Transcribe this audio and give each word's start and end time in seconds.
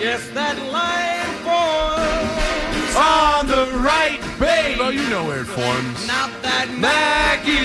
Yes, 0.00 0.26
that 0.30 0.56
line 0.72 1.28
forms 1.44 2.96
On 2.96 3.46
the 3.46 3.66
right, 3.80 4.18
babe. 4.40 4.78
Oh, 4.80 4.88
you 4.88 5.06
know 5.10 5.24
where 5.26 5.42
it 5.42 5.44
forms. 5.44 6.06
Not 6.06 6.30
that 6.40 6.70
Maggie's 6.80 7.60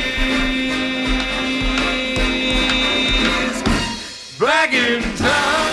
back 4.38 4.74
in 4.74 5.02
town. 5.16 5.65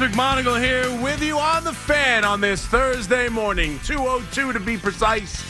McMonagle 0.00 0.58
here 0.58 0.90
with 1.02 1.22
you 1.22 1.38
on 1.38 1.62
the 1.62 1.74
fan 1.74 2.24
on 2.24 2.40
this 2.40 2.64
Thursday 2.64 3.28
morning, 3.28 3.78
202 3.84 4.54
to 4.54 4.58
be 4.58 4.78
precise. 4.78 5.44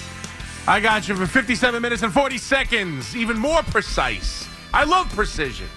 I 0.67 0.81
got 0.81 1.09
you 1.09 1.15
for 1.15 1.25
57 1.25 1.81
minutes 1.81 2.03
and 2.03 2.13
40 2.13 2.37
seconds, 2.37 3.15
even 3.15 3.39
more 3.39 3.63
precise. 3.63 4.49
I 4.75 4.83
love 4.83 5.09
precision. 5.15 5.69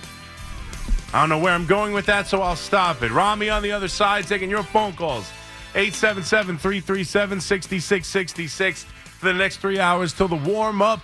I 1.14 1.20
don't 1.20 1.30
know 1.30 1.38
where 1.38 1.54
I'm 1.54 1.68
going 1.68 1.94
with 1.94 2.08
that, 2.08 2.26
so 2.26 2.42
I'll 2.42 2.56
stop 2.56 3.04
it. 3.04 3.12
Rami 3.12 3.48
on 3.52 3.62
the 3.62 3.72
other 3.72 3.88
side 3.88 4.26
taking 4.26 4.50
your 4.50 4.64
phone 4.64 4.94
calls. 4.94 5.30
877 5.76 6.58
337 6.58 7.42
6666 7.42 8.86
for 9.20 9.26
the 9.28 9.34
next 9.34 9.58
three 9.58 9.80
hours 9.80 10.14
till 10.14 10.28
the 10.28 10.36
warm 10.36 10.82
up 10.82 11.00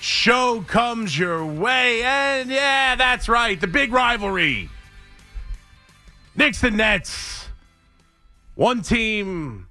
show 0.00 0.64
comes 0.66 1.18
your 1.18 1.44
way. 1.44 2.02
And 2.02 2.48
yeah, 2.48 2.96
that's 2.96 3.28
right, 3.28 3.60
the 3.60 3.66
big 3.66 3.92
rivalry. 3.92 4.70
Knicks 6.40 6.62
and 6.62 6.78
Nets. 6.78 7.50
One 8.54 8.80
team 8.80 9.68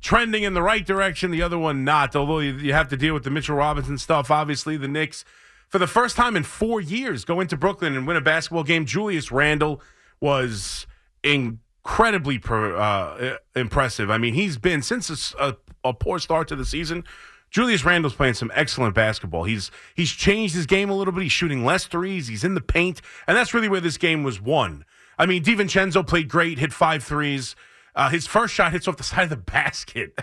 trending 0.00 0.42
in 0.42 0.52
the 0.52 0.60
right 0.60 0.84
direction, 0.84 1.30
the 1.30 1.40
other 1.40 1.56
one 1.56 1.84
not. 1.84 2.16
Although 2.16 2.40
you, 2.40 2.72
have 2.72 2.88
to 2.88 2.96
deal 2.96 3.14
with 3.14 3.22
the 3.22 3.30
Mitchell 3.30 3.54
Robinson 3.54 3.96
stuff. 3.96 4.28
Obviously, 4.28 4.76
the 4.76 4.88
Knicks, 4.88 5.24
for 5.68 5.78
the 5.78 5.86
first 5.86 6.16
time 6.16 6.34
in 6.34 6.42
four 6.42 6.80
years, 6.80 7.24
go 7.24 7.38
into 7.38 7.56
Brooklyn 7.56 7.96
and 7.96 8.08
win 8.08 8.16
a 8.16 8.20
basketball 8.20 8.64
game. 8.64 8.86
Julius 8.86 9.30
Randle 9.30 9.80
was 10.18 10.88
incredibly 11.22 12.42
uh, 12.44 13.36
impressive. 13.54 14.10
I 14.10 14.18
mean, 14.18 14.34
he's 14.34 14.58
been 14.58 14.82
since 14.82 15.32
a, 15.38 15.46
a, 15.50 15.56
a 15.90 15.94
poor 15.94 16.18
start 16.18 16.48
to 16.48 16.56
the 16.56 16.64
season. 16.64 17.04
Julius 17.50 17.84
Randle's 17.84 18.14
playing 18.14 18.34
some 18.34 18.50
excellent 18.52 18.96
basketball. 18.96 19.44
He's 19.44 19.70
he's 19.94 20.10
changed 20.10 20.56
his 20.56 20.66
game 20.66 20.90
a 20.90 20.94
little 20.96 21.14
bit. 21.14 21.22
He's 21.22 21.30
shooting 21.30 21.64
less 21.64 21.86
threes. 21.86 22.26
He's 22.26 22.42
in 22.42 22.54
the 22.54 22.60
paint, 22.60 23.00
and 23.28 23.36
that's 23.36 23.54
really 23.54 23.68
where 23.68 23.80
this 23.80 23.96
game 23.96 24.24
was 24.24 24.40
won. 24.40 24.84
I 25.18 25.26
mean, 25.26 25.42
DiVincenzo 25.42 26.06
played 26.06 26.28
great, 26.28 26.58
hit 26.58 26.72
five 26.72 27.02
threes. 27.02 27.56
Uh, 27.94 28.08
his 28.08 28.26
first 28.26 28.52
shot 28.54 28.72
hits 28.72 28.88
off 28.88 28.96
the 28.96 29.02
side 29.04 29.24
of 29.24 29.30
the 29.30 29.36
basket. 29.36 30.18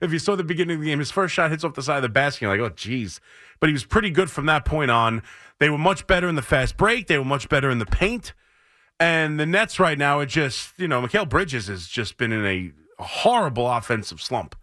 If 0.00 0.12
you 0.12 0.18
saw 0.18 0.36
the 0.36 0.44
beginning 0.44 0.76
of 0.76 0.80
the 0.80 0.86
game, 0.88 0.98
his 0.98 1.10
first 1.10 1.34
shot 1.34 1.50
hits 1.50 1.64
off 1.64 1.74
the 1.74 1.82
side 1.82 1.96
of 1.96 2.02
the 2.02 2.08
basket. 2.08 2.42
You're 2.42 2.56
like, 2.56 2.72
oh, 2.72 2.74
geez. 2.74 3.20
But 3.60 3.68
he 3.68 3.72
was 3.72 3.84
pretty 3.84 4.10
good 4.10 4.30
from 4.30 4.46
that 4.46 4.64
point 4.64 4.90
on. 4.90 5.22
They 5.58 5.68
were 5.68 5.78
much 5.78 6.06
better 6.06 6.28
in 6.28 6.34
the 6.34 6.42
fast 6.42 6.76
break. 6.76 7.06
They 7.06 7.18
were 7.18 7.24
much 7.24 7.48
better 7.48 7.70
in 7.70 7.78
the 7.78 7.86
paint. 7.86 8.32
And 8.98 9.38
the 9.38 9.46
Nets 9.46 9.78
right 9.78 9.98
now 9.98 10.18
are 10.18 10.26
just, 10.26 10.78
you 10.78 10.88
know, 10.88 11.00
Mikal 11.02 11.28
Bridges 11.28 11.68
has 11.68 11.86
just 11.86 12.16
been 12.16 12.32
in 12.32 12.44
a 12.46 12.72
horrible 13.02 13.70
offensive 13.70 14.20
slump. 14.20 14.56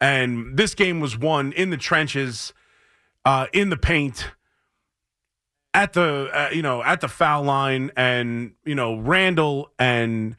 And 0.00 0.56
this 0.56 0.74
game 0.74 1.00
was 1.00 1.16
won 1.16 1.52
in 1.52 1.70
the 1.70 1.76
trenches, 1.76 2.52
uh, 3.24 3.46
in 3.52 3.70
the 3.70 3.76
paint, 3.76 4.32
at 5.74 5.92
the 5.92 6.30
uh, 6.32 6.48
you 6.52 6.62
know 6.62 6.82
at 6.82 7.00
the 7.00 7.08
foul 7.08 7.42
line, 7.42 7.90
and 7.96 8.52
you 8.64 8.74
know 8.74 8.96
Randle 8.96 9.70
and 9.78 10.36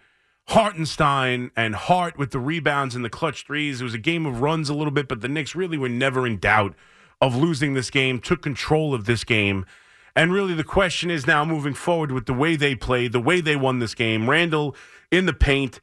Hartenstein 0.48 1.52
and 1.56 1.76
Hart 1.76 2.18
with 2.18 2.32
the 2.32 2.40
rebounds 2.40 2.96
and 2.96 3.04
the 3.04 3.10
clutch 3.10 3.46
threes. 3.46 3.82
It 3.82 3.84
was 3.84 3.94
a 3.94 4.00
game 4.00 4.26
of 4.26 4.42
runs 4.42 4.70
a 4.70 4.74
little 4.74 4.92
bit, 4.92 5.08
but 5.08 5.22
the 5.22 5.28
Knicks 5.28 5.54
really 5.54 5.78
were 5.78 5.90
never 5.90 6.26
in 6.26 6.40
doubt 6.40 6.74
of 7.22 7.36
losing 7.36 7.74
this 7.74 7.92
game. 7.92 8.20
Took 8.20 8.42
control 8.42 8.94
of 8.94 9.06
this 9.06 9.24
game. 9.24 9.66
And 10.16 10.32
really, 10.32 10.54
the 10.54 10.64
question 10.64 11.12
is 11.12 11.28
now 11.28 11.44
moving 11.44 11.74
forward 11.74 12.12
with 12.12 12.26
the 12.26 12.34
way 12.34 12.56
they 12.56 12.74
played, 12.74 13.12
the 13.12 13.20
way 13.20 13.42
they 13.42 13.58
won 13.58 13.80
this 13.80 13.94
game. 13.94 14.30
Randle 14.30 14.74
in 15.12 15.26
the 15.26 15.34
paint, 15.34 15.82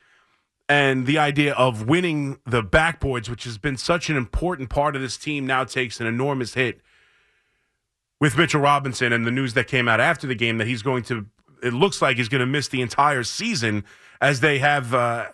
and 0.71 1.05
the 1.05 1.19
idea 1.19 1.53
of 1.53 1.87
winning 1.87 2.39
the 2.47 2.63
backboards, 2.63 3.29
which 3.29 3.45
has 3.45 3.59
been 3.59 3.77
such 3.77 4.09
an 4.09 4.17
important 4.17 4.71
part 4.71 4.97
of 4.97 5.03
this 5.03 5.19
team, 5.19 5.47
now 5.47 5.65
takes 5.65 6.01
an 6.01 6.07
enormous 6.07 6.55
hit 6.55 6.81
with 8.23 8.39
Mitchell 8.39 8.61
Robinson 8.61 9.13
and 9.13 9.27
the 9.27 9.33
news 9.33 9.55
that 9.55 9.67
came 9.67 9.89
out 9.89 9.99
after 9.99 10.29
the 10.29 10.37
game 10.37 10.59
that 10.59 10.69
he's 10.69 10.81
going 10.81 11.03
to, 11.03 11.27
it 11.61 11.73
looks 11.73 12.01
like 12.01 12.19
he's 12.19 12.29
going 12.29 12.39
to 12.39 12.47
miss 12.47 12.69
the 12.69 12.81
entire 12.81 13.25
season 13.25 13.83
as 14.21 14.39
they 14.39 14.61
have, 14.61 14.95
uh, 14.95 15.27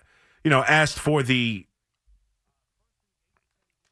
you 0.42 0.48
know, 0.48 0.64
asked 0.66 0.98
for 0.98 1.22
the, 1.22 1.66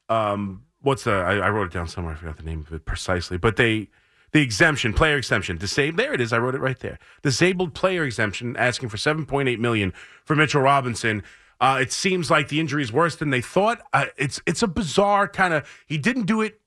um, 0.09 0.63
what's 0.81 1.05
the, 1.05 1.13
I, 1.13 1.37
I 1.37 1.51
wrote 1.51 1.67
it 1.67 1.75
down 1.75 1.89
somewhere. 1.89 2.15
I 2.15 2.17
forgot 2.17 2.39
the 2.39 2.43
name 2.43 2.65
of 2.67 2.73
it 2.73 2.87
precisely, 2.87 3.37
but 3.37 3.57
they, 3.57 3.91
the 4.33 4.41
exemption, 4.41 4.95
player 4.95 5.19
exemption, 5.19 5.59
disabled. 5.59 6.01
There 6.01 6.15
it 6.15 6.21
is. 6.23 6.33
I 6.33 6.39
wrote 6.39 6.55
it 6.55 6.63
right 6.63 6.79
there. 6.79 6.99
Disabled 7.21 7.75
player 7.75 8.03
exemption, 8.03 8.57
asking 8.57 8.89
for 8.89 8.97
7.8 8.97 9.59
million 9.59 9.93
for 10.25 10.35
Mitchell 10.35 10.63
Robinson. 10.63 11.23
Uh, 11.61 11.81
it 11.83 11.93
seems 11.93 12.31
like 12.31 12.49
the 12.49 12.61
injury 12.61 12.83
is 12.83 12.95
worse 12.95 13.17
than 13.17 13.29
they 13.29 13.43
thought. 13.43 13.83
Uh, 13.93 14.07
it's 14.17 14.41
it's 14.47 14.63
a 14.63 14.67
bizarre 14.67 15.29
kind 15.29 15.53
of. 15.53 15.69
He 15.87 15.99
didn't 15.99 16.25
do 16.25 16.41
it 16.41 16.61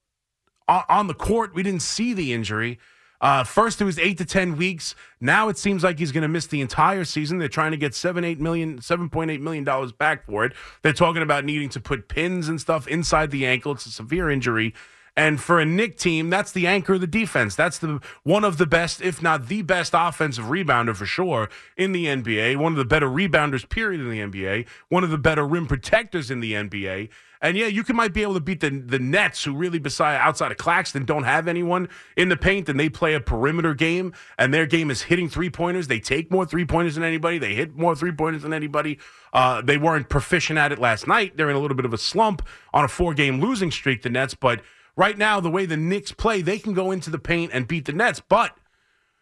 on, 0.89 1.07
the 1.07 1.13
court. 1.13 1.53
We 1.53 1.63
didn't 1.63 1.81
see 1.81 2.13
the 2.13 2.33
injury. 2.33 2.79
Uh, 3.21 3.43
first, 3.43 3.81
it 3.81 3.85
was 3.85 3.99
eight 3.99 4.17
to 4.19 4.25
ten 4.25 4.55
weeks. 4.55 4.95
Now 5.19 5.49
it 5.49 5.57
seems 5.57 5.83
like 5.83 5.99
he's 5.99 6.11
going 6.11 6.21
to 6.21 6.29
miss 6.29 6.47
the 6.47 6.61
entire 6.61 7.03
season. 7.03 7.37
They're 7.37 7.49
trying 7.49 7.71
to 7.71 7.77
get 7.77 7.93
seven, 7.93 8.23
eight 8.23 8.39
million, 8.39 8.81
seven 8.81 9.09
point 9.09 9.29
eight 9.31 9.41
million 9.41 9.63
dollars 9.63 9.91
back 9.91 10.25
for 10.25 10.45
it. 10.45 10.53
They're 10.81 10.93
talking 10.93 11.21
about 11.21 11.43
needing 11.43 11.69
to 11.69 11.79
put 11.81 12.07
pins 12.07 12.47
and 12.47 12.61
stuff 12.61 12.87
inside 12.87 13.31
the 13.31 13.45
ankle. 13.45 13.73
It's 13.73 13.85
a 13.85 13.91
severe 13.91 14.29
injury. 14.29 14.73
And 15.19 15.41
for 15.41 15.59
a 15.59 15.65
Knick 15.65 15.97
team, 15.97 16.29
that's 16.29 16.53
the 16.53 16.65
anchor 16.65 16.93
of 16.93 17.01
the 17.01 17.07
defense. 17.07 17.53
That's 17.53 17.77
the 17.77 17.99
one 18.23 18.45
of 18.45 18.57
the 18.57 18.65
best, 18.65 19.01
if 19.01 19.21
not 19.21 19.47
the 19.49 19.63
best, 19.63 19.91
offensive 19.93 20.45
rebounder 20.45 20.95
for 20.95 21.05
sure 21.05 21.49
in 21.75 21.91
the 21.91 22.05
NBA. 22.05 22.55
One 22.55 22.71
of 22.71 22.77
the 22.77 22.85
better 22.85 23.07
rebounders, 23.07 23.67
period, 23.67 23.99
in 23.99 24.09
the 24.09 24.19
NBA. 24.19 24.65
One 24.87 25.03
of 25.03 25.09
the 25.09 25.17
better 25.17 25.45
rim 25.45 25.67
protectors 25.67 26.31
in 26.31 26.39
the 26.39 26.53
NBA. 26.53 27.09
And 27.41 27.55
yeah, 27.55 27.67
you 27.67 27.83
can 27.83 27.95
might 27.95 28.13
be 28.13 28.21
able 28.21 28.33
to 28.33 28.41
beat 28.41 28.59
the 28.59 28.69
the 28.69 28.99
Nets, 28.99 29.43
who 29.43 29.55
really, 29.55 29.79
beside 29.79 30.17
outside 30.17 30.51
of 30.51 30.57
Claxton, 30.57 31.05
don't 31.05 31.23
have 31.23 31.47
anyone 31.47 31.87
in 32.17 32.27
the 32.27 32.35
paint, 32.35 32.67
and 32.67 32.77
they 32.77 32.89
play 32.89 33.13
a 33.13 33.21
perimeter 33.21 33.73
game, 33.73 34.13
and 34.37 34.53
their 34.53 34.65
game 34.65 34.91
is 34.91 35.03
hitting 35.03 35.29
three 35.29 35.49
pointers. 35.49 35.87
They 35.87 35.99
take 35.99 36.31
more 36.31 36.45
three 36.45 36.65
pointers 36.65 36.95
than 36.95 37.03
anybody. 37.03 37.37
They 37.37 37.55
hit 37.55 37.77
more 37.77 37.95
three 37.95 38.11
pointers 38.11 38.41
than 38.41 38.53
anybody. 38.53 38.99
Uh, 39.31 39.61
they 39.61 39.77
weren't 39.77 40.09
proficient 40.09 40.59
at 40.59 40.73
it 40.73 40.79
last 40.79 41.07
night. 41.07 41.37
They're 41.37 41.49
in 41.49 41.55
a 41.55 41.59
little 41.59 41.77
bit 41.77 41.85
of 41.85 41.93
a 41.93 41.97
slump 41.97 42.45
on 42.73 42.83
a 42.83 42.89
four 42.89 43.13
game 43.13 43.39
losing 43.39 43.71
streak. 43.71 44.01
The 44.01 44.09
Nets, 44.09 44.33
but 44.33 44.61
right 44.97 45.17
now, 45.17 45.39
the 45.39 45.49
way 45.49 45.65
the 45.65 45.77
Knicks 45.77 46.11
play, 46.11 46.41
they 46.41 46.59
can 46.59 46.73
go 46.73 46.91
into 46.91 47.09
the 47.09 47.19
paint 47.19 47.51
and 47.53 47.67
beat 47.67 47.85
the 47.85 47.93
Nets, 47.93 48.21
but 48.27 48.57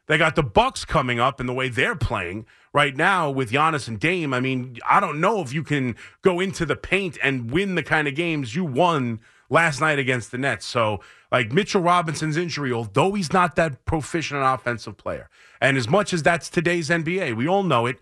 they 0.07 0.17
got 0.17 0.35
the 0.35 0.44
Bucks 0.44 0.85
coming 0.85 1.19
up 1.19 1.39
and 1.39 1.47
the 1.47 1.53
way 1.53 1.69
they're 1.69 1.95
playing 1.95 2.45
right 2.77 2.95
now 2.95 3.27
with 3.31 3.49
Giannis 3.49 3.88
and 3.88 3.99
Dame. 3.99 4.35
I 4.35 4.39
mean, 4.39 4.77
I 4.88 4.99
don't 4.99 5.19
know 5.19 5.41
if 5.41 5.51
you 5.51 5.63
can 5.63 5.95
go 6.21 6.39
into 6.39 6.63
the 6.63 6.75
paint 6.75 7.17
and 7.23 7.49
win 7.49 7.73
the 7.73 7.81
kind 7.81 8.07
of 8.07 8.13
games 8.13 8.55
you 8.55 8.63
won 8.63 9.19
last 9.49 9.81
night 9.81 9.97
against 9.97 10.29
the 10.29 10.38
Nets. 10.38 10.67
So, 10.67 10.99
like 11.31 11.51
Mitchell 11.51 11.81
Robinson's 11.81 12.38
injury, 12.38 12.71
although 12.71 13.13
he's 13.13 13.33
not 13.33 13.55
that 13.55 13.83
proficient 13.85 14.41
an 14.41 14.45
offensive 14.45 14.95
player, 14.95 15.27
and 15.59 15.75
as 15.75 15.89
much 15.89 16.13
as 16.13 16.21
that's 16.21 16.49
today's 16.49 16.89
NBA, 16.89 17.35
we 17.35 17.47
all 17.47 17.63
know 17.63 17.88
it. 17.88 17.97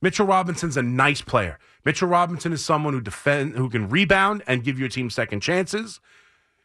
Mitchell 0.00 0.28
Robinson's 0.28 0.76
a 0.76 0.82
nice 0.82 1.22
player. 1.22 1.58
Mitchell 1.84 2.08
Robinson 2.08 2.52
is 2.52 2.64
someone 2.64 2.94
who 2.94 3.00
defend, 3.00 3.56
who 3.56 3.68
can 3.68 3.88
rebound 3.88 4.44
and 4.46 4.62
give 4.62 4.78
your 4.78 4.88
team 4.88 5.10
second 5.10 5.40
chances. 5.40 5.98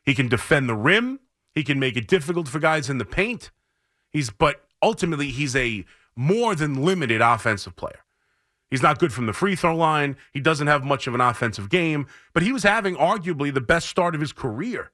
He 0.04 0.14
can 0.14 0.28
defend 0.28 0.70
the 0.70 0.76
rim. 0.76 1.20
He 1.56 1.64
can 1.64 1.80
make 1.80 1.98
it 1.98 2.08
difficult 2.08 2.48
for 2.48 2.60
guys 2.60 2.92
in 2.92 3.00
the 3.00 3.06
paint. 3.06 3.50
He's 4.12 4.30
but 4.30 4.66
ultimately 4.84 5.32
he's 5.32 5.56
a 5.56 5.84
more 6.16 6.56
than 6.56 6.84
limited 6.84 7.22
offensive 7.22 7.76
player. 7.76 8.00
He's 8.70 8.82
not 8.82 9.00
good 9.00 9.14
from 9.14 9.26
the 9.26 9.34
free 9.34 9.56
throw 9.56 9.76
line. 9.76 10.18
He 10.34 10.40
doesn't 10.40 10.68
have 10.68 10.84
much 10.84 11.08
of 11.08 11.14
an 11.14 11.22
offensive 11.22 11.70
game, 11.70 12.08
but 12.34 12.44
he 12.44 12.52
was 12.52 12.64
having 12.64 12.96
arguably 12.96 13.54
the 13.54 13.62
best 13.62 13.88
start 13.88 14.16
of 14.16 14.22
his 14.22 14.34
career. 14.34 14.92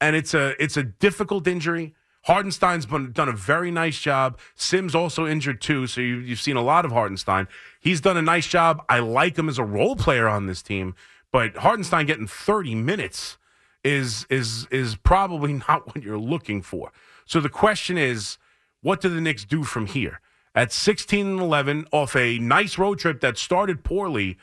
And 0.00 0.16
it's 0.16 0.34
a 0.34 0.60
it's 0.62 0.76
a 0.76 0.82
difficult 0.82 1.46
injury. 1.46 1.94
Hartenstein's 2.24 2.84
been, 2.84 3.12
done 3.12 3.28
a 3.28 3.32
very 3.32 3.70
nice 3.70 3.98
job. 3.98 4.38
Sims 4.54 4.94
also 4.94 5.26
injured 5.26 5.60
too, 5.60 5.86
so 5.86 6.00
you, 6.00 6.16
you've 6.18 6.40
seen 6.40 6.56
a 6.56 6.62
lot 6.62 6.84
of 6.84 6.92
Hartenstein. 6.92 7.48
He's 7.80 8.00
done 8.00 8.16
a 8.16 8.22
nice 8.22 8.46
job. 8.46 8.82
I 8.88 8.98
like 8.98 9.38
him 9.38 9.48
as 9.48 9.58
a 9.58 9.64
role 9.64 9.96
player 9.96 10.28
on 10.28 10.46
this 10.46 10.60
team, 10.60 10.94
but 11.32 11.56
Hartenstein 11.56 12.06
getting 12.06 12.26
30 12.26 12.74
minutes 12.74 13.38
is 13.84 14.26
is 14.28 14.66
is 14.70 14.96
probably 14.96 15.52
not 15.68 15.86
what 15.86 16.02
you're 16.02 16.18
looking 16.18 16.62
for. 16.62 16.92
So 17.24 17.40
the 17.40 17.48
question 17.48 17.96
is, 17.96 18.38
what 18.82 19.00
do 19.00 19.08
the 19.08 19.20
Knicks 19.20 19.44
do 19.44 19.62
from 19.62 19.86
here? 19.86 20.20
At 20.54 20.72
16 20.72 21.26
and 21.26 21.40
11, 21.40 21.86
off 21.92 22.16
a 22.16 22.38
nice 22.38 22.78
road 22.78 22.98
trip 22.98 23.20
that 23.20 23.38
started 23.38 23.84
poorly 23.84 24.38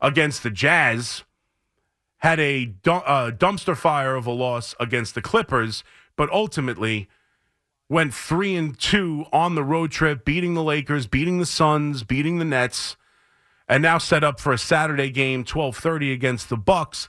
against 0.00 0.42
the 0.42 0.50
Jazz, 0.50 1.24
had 2.18 2.38
a 2.40 2.74
uh, 2.86 3.30
dumpster 3.30 3.76
fire 3.76 4.14
of 4.14 4.26
a 4.26 4.32
loss 4.32 4.74
against 4.78 5.14
the 5.14 5.22
Clippers, 5.22 5.84
but 6.16 6.30
ultimately 6.30 7.08
went 7.88 8.12
three 8.12 8.56
and 8.56 8.78
two 8.78 9.26
on 9.32 9.54
the 9.54 9.64
road 9.64 9.90
trip, 9.90 10.24
beating 10.24 10.54
the 10.54 10.62
Lakers, 10.62 11.06
beating 11.06 11.38
the 11.38 11.46
Suns, 11.46 12.02
beating 12.02 12.38
the 12.38 12.44
Nets, 12.44 12.96
and 13.68 13.82
now 13.82 13.98
set 13.98 14.24
up 14.24 14.40
for 14.40 14.52
a 14.52 14.58
Saturday 14.58 15.10
game, 15.10 15.44
twelve 15.44 15.76
thirty 15.76 16.12
against 16.12 16.48
the 16.48 16.56
Bucks. 16.56 17.08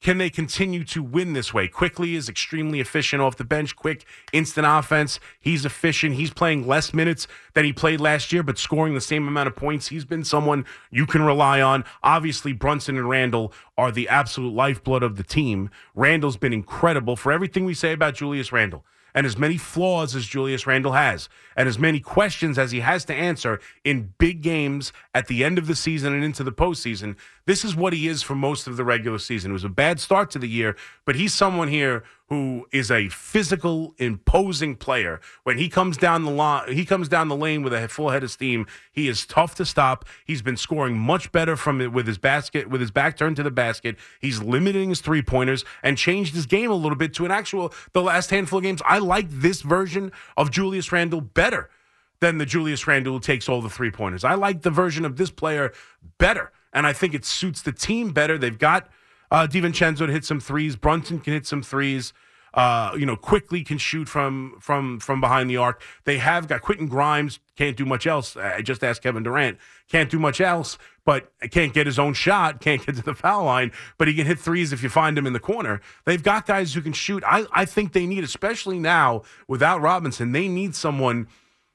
Can 0.00 0.18
they 0.18 0.30
continue 0.30 0.84
to 0.84 1.02
win 1.02 1.32
this 1.32 1.52
way? 1.52 1.66
Quickley 1.66 2.14
is 2.14 2.28
extremely 2.28 2.78
efficient 2.78 3.20
off 3.20 3.36
the 3.36 3.42
bench, 3.42 3.74
quick, 3.74 4.04
instant 4.32 4.64
offense. 4.64 5.18
He's 5.40 5.64
efficient. 5.64 6.14
He's 6.14 6.30
playing 6.30 6.68
less 6.68 6.94
minutes 6.94 7.26
than 7.54 7.64
he 7.64 7.72
played 7.72 8.00
last 8.00 8.32
year, 8.32 8.44
but 8.44 8.58
scoring 8.58 8.94
the 8.94 9.00
same 9.00 9.26
amount 9.26 9.48
of 9.48 9.56
points. 9.56 9.88
He's 9.88 10.04
been 10.04 10.22
someone 10.22 10.64
you 10.92 11.04
can 11.04 11.22
rely 11.22 11.60
on. 11.60 11.84
Obviously, 12.04 12.52
Brunson 12.52 12.96
and 12.96 13.08
Randle 13.08 13.52
are 13.76 13.90
the 13.90 14.08
absolute 14.08 14.54
lifeblood 14.54 15.02
of 15.02 15.16
the 15.16 15.24
team. 15.24 15.68
Randle's 15.96 16.36
been 16.36 16.52
incredible 16.52 17.16
for 17.16 17.32
everything 17.32 17.64
we 17.64 17.74
say 17.74 17.92
about 17.92 18.14
Julius 18.14 18.52
Randle 18.52 18.84
and 19.14 19.26
as 19.26 19.38
many 19.38 19.56
flaws 19.56 20.14
as 20.14 20.26
Julius 20.26 20.66
Randle 20.66 20.92
has, 20.92 21.28
and 21.56 21.68
as 21.68 21.78
many 21.78 21.98
questions 21.98 22.58
as 22.58 22.70
he 22.70 22.80
has 22.80 23.04
to 23.06 23.14
answer 23.14 23.58
in 23.84 24.14
big 24.18 24.42
games 24.42 24.92
at 25.14 25.26
the 25.26 25.42
end 25.42 25.58
of 25.58 25.66
the 25.66 25.74
season 25.74 26.12
and 26.12 26.22
into 26.22 26.44
the 26.44 26.52
postseason, 26.52 27.16
this 27.48 27.64
is 27.64 27.74
what 27.74 27.94
he 27.94 28.08
is 28.08 28.22
for 28.22 28.34
most 28.34 28.66
of 28.66 28.76
the 28.76 28.84
regular 28.84 29.18
season. 29.18 29.52
It 29.52 29.54
was 29.54 29.64
a 29.64 29.70
bad 29.70 30.00
start 30.00 30.30
to 30.32 30.38
the 30.38 30.46
year, 30.46 30.76
but 31.06 31.16
he's 31.16 31.32
someone 31.32 31.68
here 31.68 32.04
who 32.26 32.66
is 32.72 32.90
a 32.90 33.08
physical, 33.08 33.94
imposing 33.96 34.76
player. 34.76 35.18
When 35.44 35.56
he 35.56 35.70
comes 35.70 35.96
down 35.96 36.24
the 36.24 36.30
line, 36.30 36.70
he 36.74 36.84
comes 36.84 37.08
down 37.08 37.28
the 37.28 37.36
lane 37.36 37.62
with 37.62 37.72
a 37.72 37.88
full 37.88 38.10
head 38.10 38.22
of 38.22 38.30
steam. 38.30 38.66
He 38.92 39.08
is 39.08 39.24
tough 39.24 39.54
to 39.54 39.64
stop. 39.64 40.04
He's 40.26 40.42
been 40.42 40.58
scoring 40.58 40.98
much 40.98 41.32
better 41.32 41.56
from 41.56 41.80
it 41.80 41.90
with 41.90 42.06
his 42.06 42.18
basket, 42.18 42.68
with 42.68 42.82
his 42.82 42.90
back 42.90 43.16
turned 43.16 43.36
to 43.36 43.42
the 43.42 43.50
basket. 43.50 43.96
He's 44.20 44.42
limiting 44.42 44.90
his 44.90 45.00
three 45.00 45.22
pointers 45.22 45.64
and 45.82 45.96
changed 45.96 46.34
his 46.34 46.44
game 46.44 46.70
a 46.70 46.74
little 46.74 46.98
bit 46.98 47.14
to 47.14 47.24
an 47.24 47.30
actual. 47.30 47.72
The 47.94 48.02
last 48.02 48.28
handful 48.28 48.58
of 48.58 48.62
games, 48.64 48.82
I 48.84 48.98
like 48.98 49.30
this 49.30 49.62
version 49.62 50.12
of 50.36 50.50
Julius 50.50 50.92
Randle 50.92 51.22
better 51.22 51.70
than 52.20 52.36
the 52.36 52.44
Julius 52.44 52.86
Randle 52.86 53.14
who 53.14 53.20
takes 53.20 53.48
all 53.48 53.62
the 53.62 53.70
three 53.70 53.90
pointers. 53.90 54.22
I 54.22 54.34
like 54.34 54.60
the 54.60 54.70
version 54.70 55.06
of 55.06 55.16
this 55.16 55.30
player 55.30 55.72
better, 56.18 56.52
and 56.78 56.86
I 56.86 56.92
think 56.92 57.12
it 57.12 57.24
suits 57.24 57.60
the 57.60 57.72
team 57.72 58.12
better. 58.12 58.38
They've 58.38 58.56
got 58.56 58.88
uh, 59.32 59.48
DiVincenzo 59.50 60.06
to 60.06 60.12
hit 60.12 60.24
some 60.24 60.38
threes. 60.38 60.76
Brunson 60.76 61.18
can 61.18 61.32
hit 61.32 61.44
some 61.44 61.60
threes. 61.60 62.12
Uh, 62.54 62.92
you 62.96 63.04
know, 63.04 63.16
Quickley 63.16 63.64
can 63.64 63.78
shoot 63.78 64.08
from 64.08 64.56
from 64.60 65.00
from 65.00 65.20
behind 65.20 65.50
the 65.50 65.56
arc. 65.56 65.82
They 66.04 66.18
have 66.18 66.46
got 66.46 66.62
Quentin 66.62 66.86
Grimes 66.86 67.40
can't 67.56 67.76
do 67.76 67.84
much 67.84 68.06
else. 68.06 68.36
I 68.36 68.62
just 68.62 68.84
asked 68.84 69.02
Kevin 69.02 69.24
Durant 69.24 69.58
can't 69.90 70.08
do 70.08 70.20
much 70.20 70.40
else, 70.40 70.78
but 71.04 71.32
can't 71.50 71.74
get 71.74 71.86
his 71.86 71.98
own 71.98 72.14
shot, 72.14 72.60
can't 72.66 72.86
get 72.86 72.94
to 72.94 73.02
the 73.02 73.14
foul 73.14 73.44
line, 73.46 73.72
but 73.98 74.06
he 74.06 74.14
can 74.14 74.24
hit 74.24 74.38
threes 74.38 74.72
if 74.72 74.80
you 74.80 74.88
find 74.88 75.18
him 75.18 75.26
in 75.26 75.32
the 75.32 75.40
corner. 75.40 75.80
They've 76.04 76.22
got 76.22 76.46
guys 76.46 76.74
who 76.74 76.80
can 76.80 76.92
shoot. 76.92 77.24
I 77.26 77.44
I 77.52 77.64
think 77.64 77.92
they 77.92 78.06
need, 78.06 78.22
especially 78.22 78.78
now 78.78 79.22
without 79.48 79.80
Robinson, 79.80 80.30
they 80.30 80.46
need 80.46 80.76
someone 80.76 81.26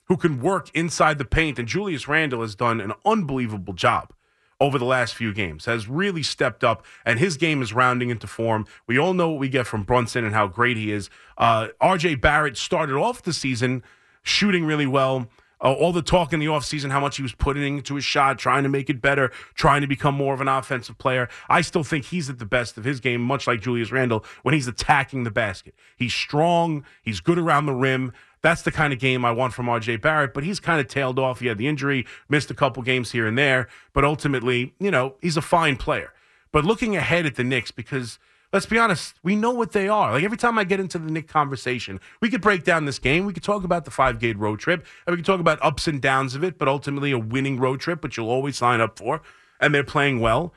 who 0.06 0.16
can 0.16 0.42
work 0.42 0.70
inside 0.74 1.18
the 1.18 1.26
paint. 1.26 1.60
And 1.60 1.68
Julius 1.68 2.08
Randle 2.08 2.40
has 2.40 2.56
done 2.56 2.80
an 2.80 2.94
unbelievable 3.06 3.74
job 3.74 4.14
over 4.64 4.80
the 4.80 4.86
last 4.86 5.14
few 5.14 5.34
games, 5.34 5.66
has 5.66 5.90
really 5.90 6.24
stepped 6.24 6.64
up, 6.64 6.86
and 7.06 7.20
his 7.20 7.36
game 7.36 7.62
is 7.62 7.74
rounding 7.74 8.10
into 8.10 8.28
form. 8.28 8.66
We 8.88 8.98
all 8.98 9.14
know 9.14 9.30
what 9.30 9.40
we 9.40 9.50
get 9.50 9.68
from 9.68 9.84
Brunson 9.84 10.24
and 10.24 10.34
how 10.34 10.48
great 10.48 10.78
he 10.78 10.90
is. 10.90 11.10
Uh, 11.38 11.68
RJ 11.82 12.22
Barrett 12.22 12.56
started 12.56 12.96
off 12.96 13.22
the 13.22 13.34
season 13.34 13.84
shooting 14.22 14.64
really 14.64 14.88
well. 14.88 15.28
Uh, 15.60 15.74
all 15.74 15.92
the 15.92 16.02
talk 16.02 16.32
in 16.32 16.40
the 16.40 16.46
offseason, 16.46 16.92
how 16.92 17.00
much 17.02 17.18
he 17.18 17.22
was 17.22 17.34
putting 17.34 17.78
into 17.78 17.96
his 17.96 18.06
shot, 18.06 18.38
trying 18.40 18.64
to 18.64 18.70
make 18.70 18.90
it 18.90 19.02
better, 19.02 19.32
trying 19.54 19.82
to 19.82 19.88
become 19.88 20.16
more 20.16 20.34
of 20.34 20.40
an 20.40 20.48
offensive 20.48 20.98
player. 20.98 21.28
I 21.50 21.60
still 21.60 21.84
think 21.84 22.06
he's 22.06 22.30
at 22.30 22.40
the 22.40 22.46
best 22.46 22.78
of 22.78 22.86
his 22.86 23.02
game, 23.02 23.22
much 23.22 23.48
like 23.48 23.62
Julius 23.62 23.92
Randle, 23.92 24.24
when 24.44 24.54
he's 24.54 24.68
attacking 24.68 25.26
the 25.26 25.32
basket. 25.32 25.76
He's 25.98 26.14
strong, 26.14 26.86
he's 27.02 27.20
good 27.20 27.38
around 27.38 27.66
the 27.66 27.74
rim. 27.74 28.14
That's 28.44 28.62
the 28.62 28.72
kind 28.72 28.92
of 28.92 29.00
game 29.00 29.24
I 29.24 29.32
want 29.32 29.54
from 29.54 29.68
RJ 29.68 30.02
Barrett, 30.02 30.34
but 30.34 30.44
he's 30.44 30.60
kind 30.60 30.82
of 30.82 30.88
tailed 30.88 31.18
off. 31.18 31.40
He 31.40 31.48
had 31.48 31.58
the 31.58 31.68
injury, 31.68 32.06
missed 32.28 32.52
a 32.52 32.54
couple 32.54 32.84
games 32.84 33.12
here 33.12 33.26
and 33.26 33.38
there, 33.38 33.70
but 33.94 34.04
ultimately, 34.04 34.74
you 34.80 34.92
know, 34.92 35.16
he's 35.22 35.38
a 35.38 35.42
fine 35.42 35.78
player. 35.78 36.14
But 36.52 36.66
looking 36.66 36.96
ahead 36.96 37.26
at 37.26 37.36
the 37.36 37.44
Knicks, 37.46 37.72
because 37.72 38.20
let's 38.52 38.66
be 38.66 38.78
honest, 38.78 39.16
we 39.24 39.38
know 39.38 39.52
what 39.52 39.72
they 39.72 39.88
are. 39.88 40.12
Like 40.12 40.26
every 40.26 40.38
time 40.38 40.60
I 40.60 40.66
get 40.66 40.82
into 40.82 41.00
the 41.00 41.10
Knicks 41.10 41.32
conversation, 41.32 42.02
we 42.22 42.30
could 42.30 42.42
break 42.42 42.66
down 42.66 42.84
this 42.84 43.00
game. 43.00 43.26
We 43.26 43.34
could 43.34 43.44
talk 43.44 43.64
about 43.64 43.86
the 43.86 43.92
five 43.92 44.20
gate 44.20 44.38
road 44.38 44.60
trip, 44.60 44.86
and 45.08 45.14
we 45.14 45.18
could 45.18 45.26
talk 45.26 45.40
about 45.40 45.64
ups 45.64 45.88
and 45.88 46.02
downs 46.02 46.36
of 46.36 46.44
it, 46.44 46.60
but 46.60 46.68
ultimately 46.68 47.12
a 47.12 47.18
winning 47.18 47.60
road 47.60 47.80
trip, 47.80 48.04
which 48.04 48.18
you'll 48.18 48.30
always 48.30 48.58
sign 48.58 48.82
up 48.82 49.00
for, 49.00 49.22
and 49.62 49.74
they're 49.74 49.86
playing 49.86 50.20
well 50.20 50.54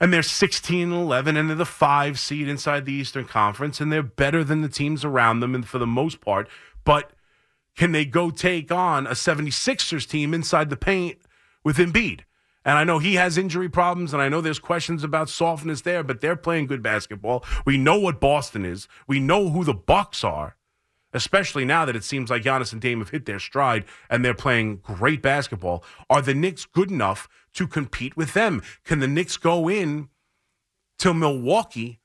and 0.00 0.12
they're 0.12 0.22
16 0.22 0.92
and 0.92 0.92
11 0.92 1.36
and 1.36 1.48
they're 1.48 1.56
the 1.56 1.66
five 1.66 2.18
seed 2.18 2.48
inside 2.48 2.86
the 2.86 2.92
eastern 2.92 3.26
conference 3.26 3.80
and 3.80 3.92
they're 3.92 4.02
better 4.02 4.42
than 4.42 4.62
the 4.62 4.68
teams 4.68 5.04
around 5.04 5.40
them 5.40 5.54
and 5.54 5.68
for 5.68 5.78
the 5.78 5.86
most 5.86 6.20
part. 6.20 6.48
But 6.84 7.12
can 7.76 7.92
they 7.92 8.04
go 8.04 8.30
take 8.30 8.72
on 8.72 9.06
a 9.06 9.10
76ers 9.10 10.08
team 10.08 10.32
inside 10.32 10.70
the 10.70 10.76
paint 10.76 11.18
with 11.62 11.76
Embiid? 11.76 12.20
And 12.64 12.78
I 12.78 12.84
know 12.84 12.98
he 12.98 13.14
has 13.14 13.38
injury 13.38 13.68
problems 13.68 14.12
and 14.12 14.22
I 14.22 14.28
know 14.28 14.40
there's 14.40 14.58
questions 14.58 15.04
about 15.04 15.28
softness 15.28 15.82
there 15.82 16.02
but 16.02 16.20
they're 16.20 16.36
playing 16.36 16.66
good 16.66 16.82
basketball. 16.82 17.44
We 17.66 17.76
know 17.76 17.98
what 17.98 18.20
Boston 18.20 18.64
is. 18.64 18.88
We 19.06 19.20
know 19.20 19.50
who 19.50 19.64
the 19.64 19.74
Bucks 19.74 20.24
are 20.24 20.56
especially 21.12 21.64
now 21.64 21.84
that 21.84 21.96
it 21.96 22.04
seems 22.04 22.30
like 22.30 22.42
Giannis 22.42 22.72
and 22.72 22.80
Dame 22.80 23.00
have 23.00 23.10
hit 23.10 23.26
their 23.26 23.38
stride 23.38 23.84
and 24.08 24.24
they're 24.24 24.34
playing 24.34 24.76
great 24.78 25.22
basketball. 25.22 25.84
Are 26.08 26.22
the 26.22 26.34
Knicks 26.34 26.64
good 26.64 26.90
enough 26.90 27.28
to 27.54 27.66
compete 27.66 28.16
with 28.16 28.32
them? 28.32 28.62
Can 28.84 29.00
the 29.00 29.08
Knicks 29.08 29.36
go 29.36 29.68
in 29.68 30.08
to 30.98 31.12
Milwaukee 31.12 32.00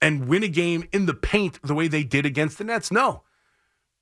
and 0.00 0.28
win 0.28 0.42
a 0.42 0.48
game 0.48 0.88
in 0.92 1.06
the 1.06 1.14
paint 1.14 1.60
the 1.62 1.74
way 1.74 1.88
they 1.88 2.04
did 2.04 2.26
against 2.26 2.58
the 2.58 2.64
Nets? 2.64 2.90
No, 2.90 3.22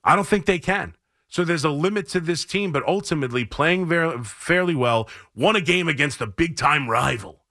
I 0.03 0.17
don't 0.17 0.27
think 0.27 0.47
they 0.47 0.59
can. 0.59 0.97
So 1.29 1.45
there's 1.45 1.65
a 1.65 1.71
limit 1.71 2.09
to 2.11 2.21
this 2.21 2.45
team, 2.45 2.71
but 2.71 2.87
ultimately 2.87 3.45
playing 3.45 3.89
very, 3.89 4.23
fairly 4.23 4.75
well, 4.75 5.09
won 5.35 5.57
a 5.57 5.61
game 5.61 5.89
against 5.89 6.21
a 6.21 6.27
big 6.27 6.57
time 6.57 6.89
rival. 6.89 7.43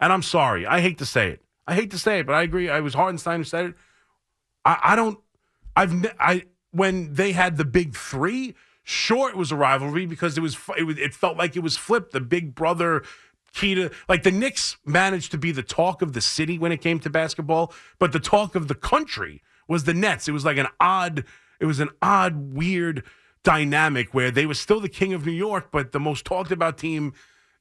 And 0.00 0.12
I'm 0.12 0.22
sorry, 0.22 0.66
I 0.66 0.80
hate 0.80 0.98
to 0.98 1.06
say 1.06 1.32
it. 1.32 1.44
I 1.66 1.74
hate 1.74 1.90
to 1.90 1.98
say 1.98 2.20
it, 2.20 2.26
but 2.26 2.34
I 2.34 2.42
agree. 2.42 2.70
I 2.70 2.80
was 2.80 2.94
Hartenstein 2.94 3.40
who 3.40 3.44
said 3.44 3.66
it. 3.66 3.74
I, 4.64 4.78
I 4.82 4.96
don't 4.96 5.18
I've 5.78 6.06
I 6.18 6.44
when 6.72 7.14
they 7.14 7.32
had 7.32 7.56
the 7.56 7.64
big 7.64 7.94
three, 7.94 8.56
sure 8.82 9.30
it 9.30 9.36
was 9.36 9.52
a 9.52 9.56
rivalry 9.56 10.06
because 10.06 10.36
it 10.36 10.40
was 10.40 10.56
it, 10.76 10.98
it 10.98 11.14
felt 11.14 11.36
like 11.36 11.54
it 11.54 11.62
was 11.62 11.76
flipped. 11.76 12.12
The 12.12 12.20
big 12.20 12.54
brother 12.54 13.04
key 13.54 13.76
to 13.76 13.90
like 14.08 14.24
the 14.24 14.32
Knicks 14.32 14.76
managed 14.84 15.30
to 15.30 15.38
be 15.38 15.52
the 15.52 15.62
talk 15.62 16.02
of 16.02 16.14
the 16.14 16.20
city 16.20 16.58
when 16.58 16.72
it 16.72 16.80
came 16.80 16.98
to 17.00 17.10
basketball, 17.10 17.72
but 18.00 18.10
the 18.12 18.18
talk 18.18 18.56
of 18.56 18.66
the 18.66 18.74
country 18.74 19.40
was 19.68 19.84
the 19.84 19.94
Nets. 19.94 20.26
It 20.26 20.32
was 20.32 20.44
like 20.44 20.56
an 20.56 20.68
odd, 20.80 21.24
it 21.60 21.66
was 21.66 21.78
an 21.78 21.90
odd, 22.02 22.54
weird 22.54 23.04
dynamic 23.44 24.12
where 24.12 24.32
they 24.32 24.46
were 24.46 24.54
still 24.54 24.80
the 24.80 24.88
king 24.88 25.14
of 25.14 25.24
New 25.24 25.32
York, 25.32 25.68
but 25.70 25.92
the 25.92 26.00
most 26.00 26.24
talked 26.24 26.50
about 26.50 26.76
team 26.76 27.12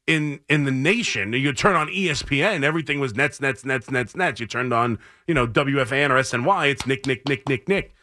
in 0.08 0.40
in 0.50 0.64
the 0.64 0.72
nation. 0.72 1.34
You 1.34 1.54
turn 1.54 1.76
on 1.76 1.88
ESPN, 1.88 2.64
everything 2.64 3.00
was 3.00 3.16
Nets, 3.16 3.40
Nets, 3.40 3.64
Nets, 3.64 3.92
Nets, 3.92 4.16
Nets. 4.16 4.40
You 4.40 4.48
turned 4.48 4.74
on, 4.74 4.98
you 5.28 5.34
know, 5.36 5.46
WFAN 5.46 6.10
or 6.10 6.16
SNY, 6.16 6.72
it's 6.72 6.88
Knick, 6.88 7.06
Knick, 7.06 7.28
Knick, 7.28 7.48
Knick, 7.48 7.68
Knick. 7.68 7.94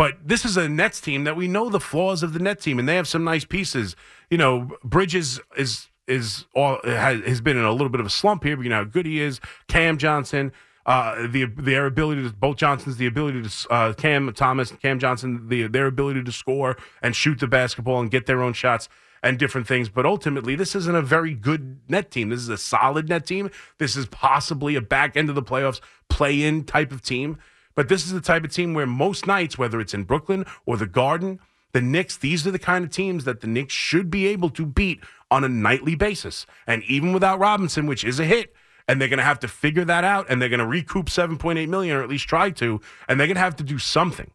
But 0.00 0.16
this 0.24 0.46
is 0.46 0.56
a 0.56 0.66
Nets 0.66 0.98
team 0.98 1.24
that 1.24 1.36
we 1.36 1.46
know 1.46 1.68
the 1.68 1.78
flaws 1.78 2.22
of 2.22 2.32
the 2.32 2.38
Nets 2.38 2.64
team, 2.64 2.78
and 2.78 2.88
they 2.88 2.96
have 2.96 3.06
some 3.06 3.22
nice 3.22 3.44
pieces. 3.44 3.96
You 4.30 4.38
know, 4.38 4.70
Bridges 4.82 5.40
is 5.58 5.88
is 6.06 6.46
all 6.54 6.78
has, 6.84 7.20
has 7.20 7.42
been 7.42 7.58
in 7.58 7.64
a 7.64 7.72
little 7.72 7.90
bit 7.90 8.00
of 8.00 8.06
a 8.06 8.10
slump 8.10 8.42
here, 8.42 8.56
but 8.56 8.62
you 8.62 8.70
know 8.70 8.76
how 8.76 8.84
good 8.84 9.04
he 9.04 9.20
is. 9.20 9.40
Cam 9.68 9.98
Johnson, 9.98 10.52
uh, 10.86 11.26
the 11.28 11.44
their 11.44 11.84
ability 11.84 12.22
to 12.22 12.32
both 12.32 12.56
Johnsons, 12.56 12.96
the 12.96 13.04
ability 13.04 13.42
to 13.42 13.70
uh, 13.70 13.92
Cam 13.92 14.32
Thomas, 14.32 14.72
Cam 14.80 14.98
Johnson, 14.98 15.46
the 15.48 15.66
their 15.66 15.84
ability 15.84 16.24
to 16.24 16.32
score 16.32 16.78
and 17.02 17.14
shoot 17.14 17.38
the 17.38 17.46
basketball 17.46 18.00
and 18.00 18.10
get 18.10 18.24
their 18.24 18.42
own 18.42 18.54
shots 18.54 18.88
and 19.22 19.38
different 19.38 19.66
things. 19.66 19.90
But 19.90 20.06
ultimately, 20.06 20.54
this 20.54 20.74
isn't 20.74 20.96
a 20.96 21.02
very 21.02 21.34
good 21.34 21.78
net 21.90 22.10
team. 22.10 22.30
This 22.30 22.40
is 22.40 22.48
a 22.48 22.56
solid 22.56 23.10
net 23.10 23.26
team. 23.26 23.50
This 23.76 23.96
is 23.96 24.06
possibly 24.06 24.76
a 24.76 24.80
back 24.80 25.14
end 25.14 25.28
of 25.28 25.34
the 25.34 25.42
playoffs 25.42 25.82
play 26.08 26.42
in 26.42 26.64
type 26.64 26.90
of 26.90 27.02
team. 27.02 27.36
But 27.80 27.88
this 27.88 28.04
is 28.04 28.12
the 28.12 28.20
type 28.20 28.44
of 28.44 28.52
team 28.52 28.74
where 28.74 28.84
most 28.84 29.26
nights, 29.26 29.56
whether 29.56 29.80
it's 29.80 29.94
in 29.94 30.04
Brooklyn 30.04 30.44
or 30.66 30.76
the 30.76 30.86
Garden, 30.86 31.40
the 31.72 31.80
Knicks, 31.80 32.14
these 32.14 32.46
are 32.46 32.50
the 32.50 32.58
kind 32.58 32.84
of 32.84 32.90
teams 32.90 33.24
that 33.24 33.40
the 33.40 33.46
Knicks 33.46 33.72
should 33.72 34.10
be 34.10 34.26
able 34.26 34.50
to 34.50 34.66
beat 34.66 35.00
on 35.30 35.44
a 35.44 35.48
nightly 35.48 35.94
basis. 35.94 36.44
And 36.66 36.84
even 36.84 37.14
without 37.14 37.38
Robinson, 37.38 37.86
which 37.86 38.04
is 38.04 38.20
a 38.20 38.26
hit, 38.26 38.54
and 38.86 39.00
they're 39.00 39.08
going 39.08 39.16
to 39.16 39.24
have 39.24 39.40
to 39.40 39.48
figure 39.48 39.86
that 39.86 40.04
out, 40.04 40.26
and 40.28 40.42
they're 40.42 40.50
going 40.50 40.60
to 40.60 40.66
recoup 40.66 41.06
7.8 41.06 41.68
million, 41.70 41.96
or 41.96 42.02
at 42.02 42.10
least 42.10 42.28
try 42.28 42.50
to, 42.50 42.82
and 43.08 43.18
they're 43.18 43.26
going 43.26 43.36
to 43.36 43.40
have 43.40 43.56
to 43.56 43.64
do 43.64 43.78
something. 43.78 44.30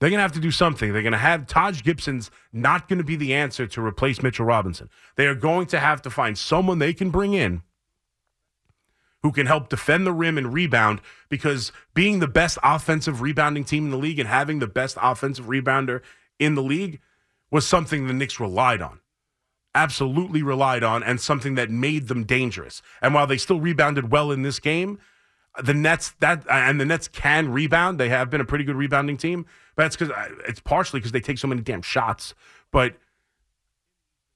They're 0.00 0.08
going 0.08 0.16
to 0.16 0.22
have 0.22 0.32
to 0.32 0.40
do 0.40 0.50
something. 0.50 0.94
They're 0.94 1.02
going 1.02 1.12
to 1.12 1.18
have 1.18 1.46
Taj 1.46 1.82
Gibson's 1.82 2.30
not 2.54 2.88
going 2.88 3.00
to 3.00 3.04
be 3.04 3.16
the 3.16 3.34
answer 3.34 3.66
to 3.66 3.84
replace 3.84 4.22
Mitchell 4.22 4.46
Robinson. 4.46 4.88
They 5.16 5.26
are 5.26 5.34
going 5.34 5.66
to 5.66 5.78
have 5.78 6.00
to 6.00 6.08
find 6.08 6.38
someone 6.38 6.78
they 6.78 6.94
can 6.94 7.10
bring 7.10 7.34
in 7.34 7.64
who 9.22 9.32
can 9.32 9.46
help 9.46 9.68
defend 9.68 10.06
the 10.06 10.12
rim 10.12 10.36
and 10.38 10.52
rebound 10.52 11.00
because 11.28 11.72
being 11.94 12.18
the 12.18 12.28
best 12.28 12.58
offensive 12.62 13.20
rebounding 13.20 13.64
team 13.64 13.84
in 13.86 13.90
the 13.90 13.96
league 13.96 14.18
and 14.18 14.28
having 14.28 14.58
the 14.58 14.66
best 14.66 14.96
offensive 15.00 15.46
rebounder 15.46 16.00
in 16.38 16.54
the 16.54 16.62
league 16.62 17.00
was 17.50 17.66
something 17.66 18.06
the 18.06 18.12
Knicks 18.12 18.40
relied 18.40 18.82
on. 18.82 19.00
absolutely 19.74 20.42
relied 20.42 20.82
on 20.82 21.02
and 21.02 21.20
something 21.20 21.54
that 21.54 21.70
made 21.70 22.08
them 22.08 22.24
dangerous. 22.24 22.82
And 23.00 23.14
while 23.14 23.26
they 23.26 23.38
still 23.38 23.60
rebounded 23.60 24.10
well 24.10 24.30
in 24.30 24.42
this 24.42 24.58
game, 24.58 24.98
the 25.62 25.74
Nets 25.74 26.12
that 26.20 26.44
and 26.50 26.80
the 26.80 26.84
Nets 26.84 27.08
can 27.08 27.52
rebound. 27.52 27.98
They 27.98 28.08
have 28.08 28.30
been 28.30 28.40
a 28.40 28.44
pretty 28.44 28.64
good 28.64 28.76
rebounding 28.76 29.16
team, 29.16 29.46
but 29.76 29.84
that's 29.84 29.96
because 29.96 30.10
uh, 30.10 30.28
it's 30.48 30.60
partially 30.60 31.00
because 31.00 31.12
they 31.12 31.20
take 31.20 31.38
so 31.38 31.48
many 31.48 31.60
damn 31.60 31.82
shots. 31.82 32.34
But 32.70 32.94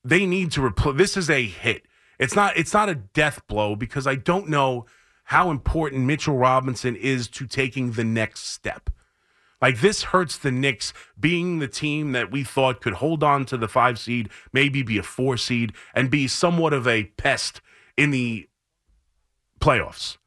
they 0.04 0.26
need 0.26 0.52
to 0.52 0.64
replace. 0.64 0.96
This 0.96 1.16
is 1.16 1.30
a 1.30 1.44
hit. 1.44 1.86
It's 2.18 2.34
not. 2.34 2.56
It's 2.56 2.72
not 2.72 2.88
a 2.88 2.94
death 2.94 3.46
blow 3.46 3.76
because 3.76 4.06
I 4.06 4.14
don't 4.14 4.48
know 4.48 4.86
how 5.24 5.50
important 5.50 6.04
Mitchell 6.04 6.36
Robinson 6.36 6.96
is 6.96 7.28
to 7.28 7.46
taking 7.46 7.92
the 7.92 8.04
next 8.04 8.46
step. 8.46 8.90
Like 9.60 9.80
this 9.80 10.04
hurts 10.04 10.38
the 10.38 10.52
Knicks 10.52 10.92
being 11.18 11.58
the 11.58 11.68
team 11.68 12.12
that 12.12 12.30
we 12.30 12.44
thought 12.44 12.80
could 12.80 12.94
hold 12.94 13.22
on 13.22 13.44
to 13.46 13.56
the 13.56 13.68
five 13.68 13.98
seed, 13.98 14.28
maybe 14.52 14.82
be 14.82 14.98
a 14.98 15.02
four 15.02 15.36
seed, 15.36 15.72
and 15.94 16.10
be 16.10 16.28
somewhat 16.28 16.72
of 16.72 16.86
a 16.86 17.04
pest 17.16 17.60
in 17.96 18.10
the 18.10 18.48
playoffs 19.60 20.18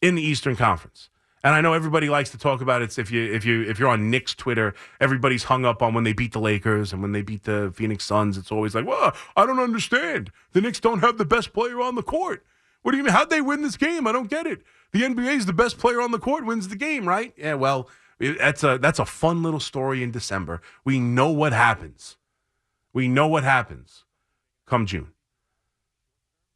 in 0.00 0.14
the 0.14 0.22
Eastern 0.22 0.56
Conference. 0.56 1.10
And 1.44 1.54
I 1.54 1.60
know 1.60 1.72
everybody 1.72 2.08
likes 2.08 2.30
to 2.30 2.38
talk 2.38 2.60
about 2.60 2.82
it. 2.82 2.96
If 2.98 3.10
you 3.10 3.32
if 3.32 3.44
you 3.44 3.62
if 3.62 3.78
you're 3.78 3.88
on 3.88 4.10
Knicks 4.10 4.34
Twitter, 4.34 4.74
everybody's 5.00 5.44
hung 5.44 5.64
up 5.64 5.82
on 5.82 5.92
when 5.92 6.04
they 6.04 6.12
beat 6.12 6.32
the 6.32 6.40
Lakers 6.40 6.92
and 6.92 7.02
when 7.02 7.12
they 7.12 7.22
beat 7.22 7.44
the 7.44 7.72
Phoenix 7.74 8.04
Suns. 8.04 8.38
It's 8.38 8.52
always 8.52 8.74
like, 8.74 8.86
well, 8.86 9.12
I 9.36 9.44
don't 9.44 9.58
understand. 9.58 10.30
The 10.52 10.60
Knicks 10.60 10.78
don't 10.78 11.00
have 11.00 11.18
the 11.18 11.24
best 11.24 11.52
player 11.52 11.80
on 11.80 11.96
the 11.96 12.02
court. 12.02 12.44
What 12.82 12.92
do 12.92 12.98
you 12.98 13.02
mean? 13.02 13.12
How'd 13.12 13.30
they 13.30 13.40
win 13.40 13.62
this 13.62 13.76
game? 13.76 14.06
I 14.06 14.12
don't 14.12 14.30
get 14.30 14.46
it. 14.46 14.62
The 14.92 15.02
NBA 15.02 15.36
is 15.36 15.46
the 15.46 15.52
best 15.52 15.78
player 15.78 16.00
on 16.00 16.12
the 16.12 16.18
court 16.18 16.44
wins 16.44 16.68
the 16.68 16.76
game, 16.76 17.08
right? 17.08 17.32
Yeah, 17.36 17.54
well, 17.54 17.88
that's 18.18 18.62
a 18.62 18.78
that's 18.78 18.98
a 18.98 19.04
fun 19.04 19.42
little 19.42 19.60
story 19.60 20.02
in 20.02 20.10
December. 20.12 20.60
We 20.84 21.00
know 21.00 21.30
what 21.30 21.52
happens. 21.52 22.18
We 22.92 23.08
know 23.08 23.26
what 23.26 23.42
happens 23.42 24.04
come 24.66 24.86
June. 24.86 25.12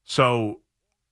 So, 0.04 0.60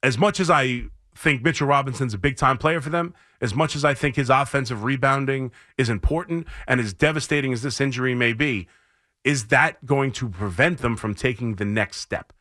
as 0.03 0.17
much 0.17 0.39
as 0.39 0.49
I 0.49 0.85
think 1.15 1.43
Mitchell 1.43 1.69
Robinson's 1.69 2.15
a 2.15 2.19
big 2.19 2.37
time 2.37 2.59
player 2.59 2.81
for 2.81 2.91
them, 2.91 3.15
as 3.41 3.55
much 3.55 3.77
as 3.77 3.85
I 3.85 3.95
think 3.95 4.17
his 4.17 4.31
offensive 4.31 4.85
rebounding 4.85 5.53
is 5.79 5.89
important 5.89 6.47
and 6.67 6.81
as 6.81 6.93
devastating 6.93 7.53
as 7.53 7.63
this 7.63 7.81
injury 7.81 8.15
may 8.15 8.33
be, 8.33 8.67
is 9.23 9.47
that 9.47 9.85
going 9.87 10.13
to 10.13 10.29
prevent 10.29 10.79
them 10.79 10.97
from 10.97 11.15
taking 11.15 11.55
the 11.55 11.65
next 11.65 11.99
step? 11.99 12.33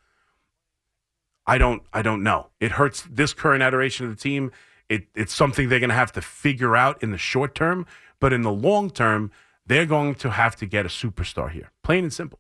I 1.46 1.58
don't 1.58 1.84
I 1.94 2.02
don't 2.02 2.24
know. 2.24 2.50
It 2.60 2.74
hurts 2.74 3.06
this 3.10 3.34
current 3.34 3.64
iteration 3.64 4.06
of 4.06 4.16
the 4.16 4.22
team. 4.22 4.52
It, 4.90 5.08
it's 5.16 5.34
something 5.34 5.70
they're 5.70 5.80
going 5.80 5.90
to 5.90 5.96
have 5.96 6.12
to 6.14 6.22
figure 6.22 6.76
out 6.76 7.02
in 7.02 7.12
the 7.12 7.18
short 7.18 7.56
term, 7.56 7.86
but 8.20 8.34
in 8.34 8.42
the 8.42 8.52
long 8.52 8.90
term, 8.90 9.32
they're 9.66 9.86
going 9.86 10.16
to 10.16 10.32
have 10.32 10.56
to 10.58 10.66
get 10.66 10.86
a 10.86 10.90
superstar 10.90 11.50
here. 11.50 11.72
Plain 11.84 12.06
and 12.06 12.14
simple. 12.14 12.40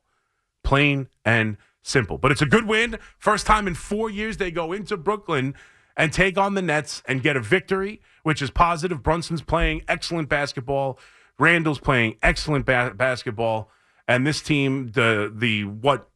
Plain 0.63 1.07
and 1.25 1.57
simple. 1.81 2.17
But 2.17 2.31
it's 2.31 2.41
a 2.41 2.45
good 2.45 2.65
win. 2.65 2.97
First 3.17 3.45
time 3.45 3.67
in 3.67 3.75
4 3.75 4.09
years 4.09 4.37
they 4.37 4.51
go 4.51 4.71
into 4.71 4.97
Brooklyn 4.97 5.55
and 5.95 6.11
take 6.11 6.37
on 6.37 6.55
the 6.55 6.61
Nets 6.61 7.03
and 7.07 7.21
get 7.21 7.35
a 7.35 7.39
victory, 7.39 8.01
which 8.23 8.41
is 8.41 8.49
positive. 8.49 9.03
Brunson's 9.03 9.41
playing 9.41 9.83
excellent 9.87 10.29
basketball. 10.29 10.99
Randle's 11.39 11.79
playing 11.79 12.17
excellent 12.21 12.65
ba- 12.65 12.93
basketball, 12.95 13.69
and 14.07 14.25
this 14.25 14.41
team, 14.41 14.91
the 14.91 15.31
the 15.35 15.63
what 15.65 16.09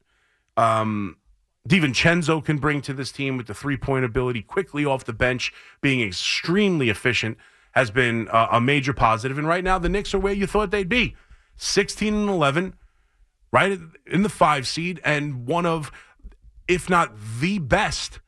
um, 0.56 1.18
DiVincenzo 1.68 2.44
can 2.44 2.58
bring 2.58 2.82
to 2.82 2.94
this 2.94 3.12
team 3.12 3.38
with 3.38 3.48
the 3.48 3.54
three 3.54 3.78
point 3.78 4.06
ability 4.06 4.42
Quickley 4.42 4.86
off 4.86 5.06
the 5.06 5.14
bench, 5.14 5.54
being 5.82 6.02
extremely 6.02 6.90
efficient, 6.90 7.38
has 7.72 7.92
been 7.92 8.28
uh, 8.30 8.48
a 8.52 8.62
major 8.62 8.94
positive. 8.94 9.38
And 9.38 9.48
right 9.48 9.64
now, 9.64 9.78
the 9.78 9.90
Knicks 9.90 10.14
are 10.14 10.20
where 10.20 10.34
you 10.34 10.48
thought 10.48 10.72
they'd 10.72 10.90
be 10.90 11.16
16 11.58 12.14
and 12.14 12.30
11, 12.30 12.76
right 13.52 13.80
in 14.06 14.24
the 14.24 14.30
five 14.30 14.68
seed, 14.68 15.02
and 15.04 15.46
one 15.46 15.66
of, 15.66 15.92
if 16.68 16.90
not 16.90 17.14
the 17.40 17.60
best 17.60 18.20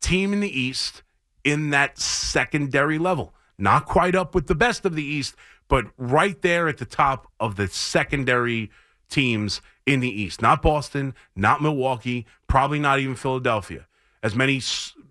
team 0.00 0.32
in 0.32 0.40
the 0.40 0.60
East 0.60 1.02
in 1.44 1.70
that 1.70 1.98
secondary 1.98 2.98
level. 2.98 3.34
Not 3.58 3.86
quite 3.86 4.14
up 4.14 4.34
with 4.34 4.46
the 4.46 4.54
best 4.54 4.84
of 4.84 4.94
the 4.94 5.04
East, 5.04 5.34
but 5.68 5.86
right 5.96 6.40
there 6.42 6.68
at 6.68 6.78
the 6.78 6.84
top 6.84 7.30
of 7.40 7.56
the 7.56 7.68
secondary 7.68 8.70
teams 9.08 9.60
in 9.86 10.00
the 10.00 10.08
East. 10.08 10.42
Not 10.42 10.62
Boston, 10.62 11.14
not 11.34 11.62
Milwaukee, 11.62 12.26
probably 12.46 12.78
not 12.78 13.00
even 13.00 13.14
Philadelphia. 13.14 13.86
As 14.22 14.34
many 14.34 14.60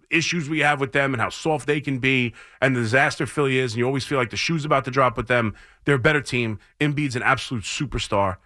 issues 0.10 0.50
we 0.50 0.60
have 0.60 0.80
with 0.80 0.94
them 0.94 1.14
and 1.14 1.22
how 1.22 1.30
soft 1.30 1.68
they 1.68 1.82
can 1.82 2.00
be 2.00 2.34
and 2.62 2.76
the 2.76 2.82
disaster 2.82 3.26
Philly 3.26 3.58
is, 3.58 3.74
and 3.74 3.80
you 3.80 3.86
always 3.86 4.06
feel 4.06 4.18
like 4.18 4.30
the 4.30 4.38
shoe's 4.38 4.66
about 4.66 4.86
to 4.86 4.92
drop 4.92 5.18
with 5.18 5.28
them, 5.28 5.56
they're 5.86 5.96
a 5.96 6.00
better 6.00 6.22
team. 6.22 6.60
Embiid's 6.80 7.16
an 7.16 7.24
absolute 7.24 7.64
superstar. 7.64 8.38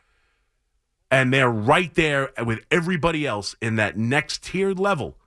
And 1.09 1.33
they're 1.33 1.49
right 1.49 1.93
there 1.93 2.31
with 2.45 2.61
everybody 2.71 3.27
else 3.27 3.55
in 3.61 3.75
that 3.75 3.97
next 3.97 4.43
tiered 4.43 4.79
level. 4.79 5.17